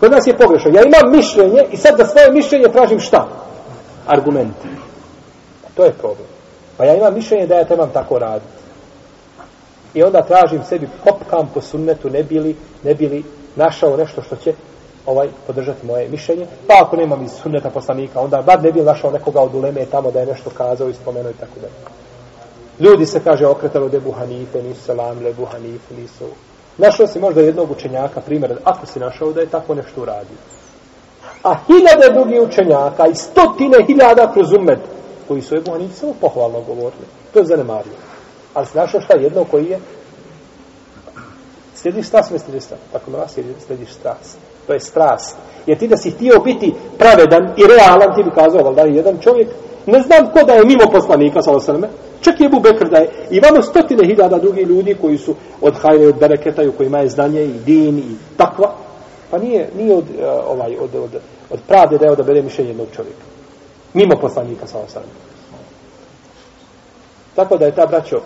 [0.01, 0.71] Kod nas je pogrešno.
[0.71, 3.29] Ja imam mišljenje i sad da svoje mišljenje tražim šta?
[4.07, 4.69] Argumente.
[5.75, 6.29] To je problem.
[6.77, 8.57] Pa ja imam mišljenje da ja trebam tako raditi.
[9.95, 13.25] I onda tražim sebi kopkam po sunnetu, ne bili, ne bili
[13.57, 14.53] našao nešto što će
[15.07, 16.47] ovaj podržati moje mišljenje.
[16.67, 20.11] Pa ako nemam iz sunneta poslanika, onda bar ne bi našao nekoga od uleme tamo
[20.11, 21.69] da je nešto kazao i spomenuo i tako da.
[22.85, 26.25] Ljudi se kaže okretalo de buhanife, nisu salamile buhanife, nisu
[26.79, 30.37] Našao si možda jednog učenjaka, primjer, ako si našao da je tako nešto uradio.
[31.43, 34.81] A hiljade drugih učenjaka i stotine hiljada kroz umet,
[35.29, 37.07] koji su Ebu Hanifi samo pohvalno govorili.
[37.33, 37.93] To je zanemario.
[38.55, 39.79] Ali si našao šta jedno koji je
[41.87, 42.83] Slijediš strast, ne slijediš strast.
[42.93, 43.33] Tako na vas
[43.66, 44.39] slijediš strast.
[44.66, 45.37] To je strast.
[45.66, 48.97] Jer ti da si htio biti pravedan i realan, ti bi kazao, valjda, da je
[48.97, 49.49] jedan čovjek,
[49.87, 51.89] ne znam ko da je mimo poslanika, sa osrme,
[52.20, 56.07] čak je Ebu Bekr da je, imamo stotine hiljada drugi ljudi koji su od hajne,
[56.07, 58.74] od bereketa, u kojima je znanje i din i takva,
[59.30, 61.11] pa nije, nije od, uh, ovaj, od, od,
[61.51, 63.24] od pravde da je odabere mišljenje jednog čovjeka.
[63.95, 65.07] Mimo poslanika, sa osrme.
[67.37, 68.20] Tako da je ta, braćo,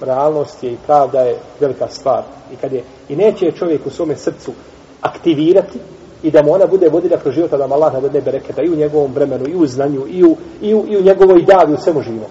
[0.00, 2.22] realnost je i pravda je velika stvar.
[2.52, 4.52] I kad je, i neće čovjek u svome srcu
[5.00, 5.78] aktivirati
[6.26, 8.76] i da mu ona bude vodilja kroz života da mu Allah ne bereketa i u
[8.76, 12.02] njegovom vremenu, i u znanju, i u, i u, i u njegovoj davi, u svemu
[12.02, 12.30] živom.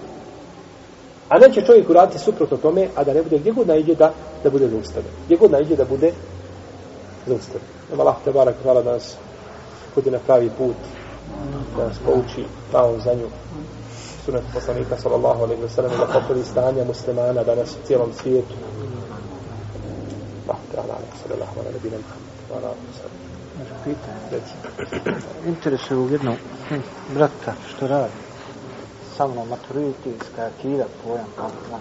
[1.28, 4.12] A neće čovjek uraditi suprotno tome, a da ne bude gdje god najde da,
[4.44, 5.12] da bude zaustavljen.
[5.24, 6.12] Gdje god najde da bude
[7.26, 7.68] zaustavljen.
[7.90, 9.16] Nema Allah te barak hvala da nas
[9.94, 10.76] kod na pravi put,
[11.76, 13.26] da nas pouči pravom znanju
[14.24, 18.54] sunet poslanika sallallahu alaihi wa sallam da popravi stanja muslimana danas u cijelom svijetu.
[20.48, 21.90] Allah te ala sallallahu alaihi wa
[22.48, 23.15] sallam sallam.
[23.84, 24.42] Pitanje.
[25.46, 26.36] Interesuje u jednom
[26.68, 26.74] hm,
[27.14, 28.12] brata što radi.
[29.16, 31.80] Samo maturitijska skakira pojam kako znam.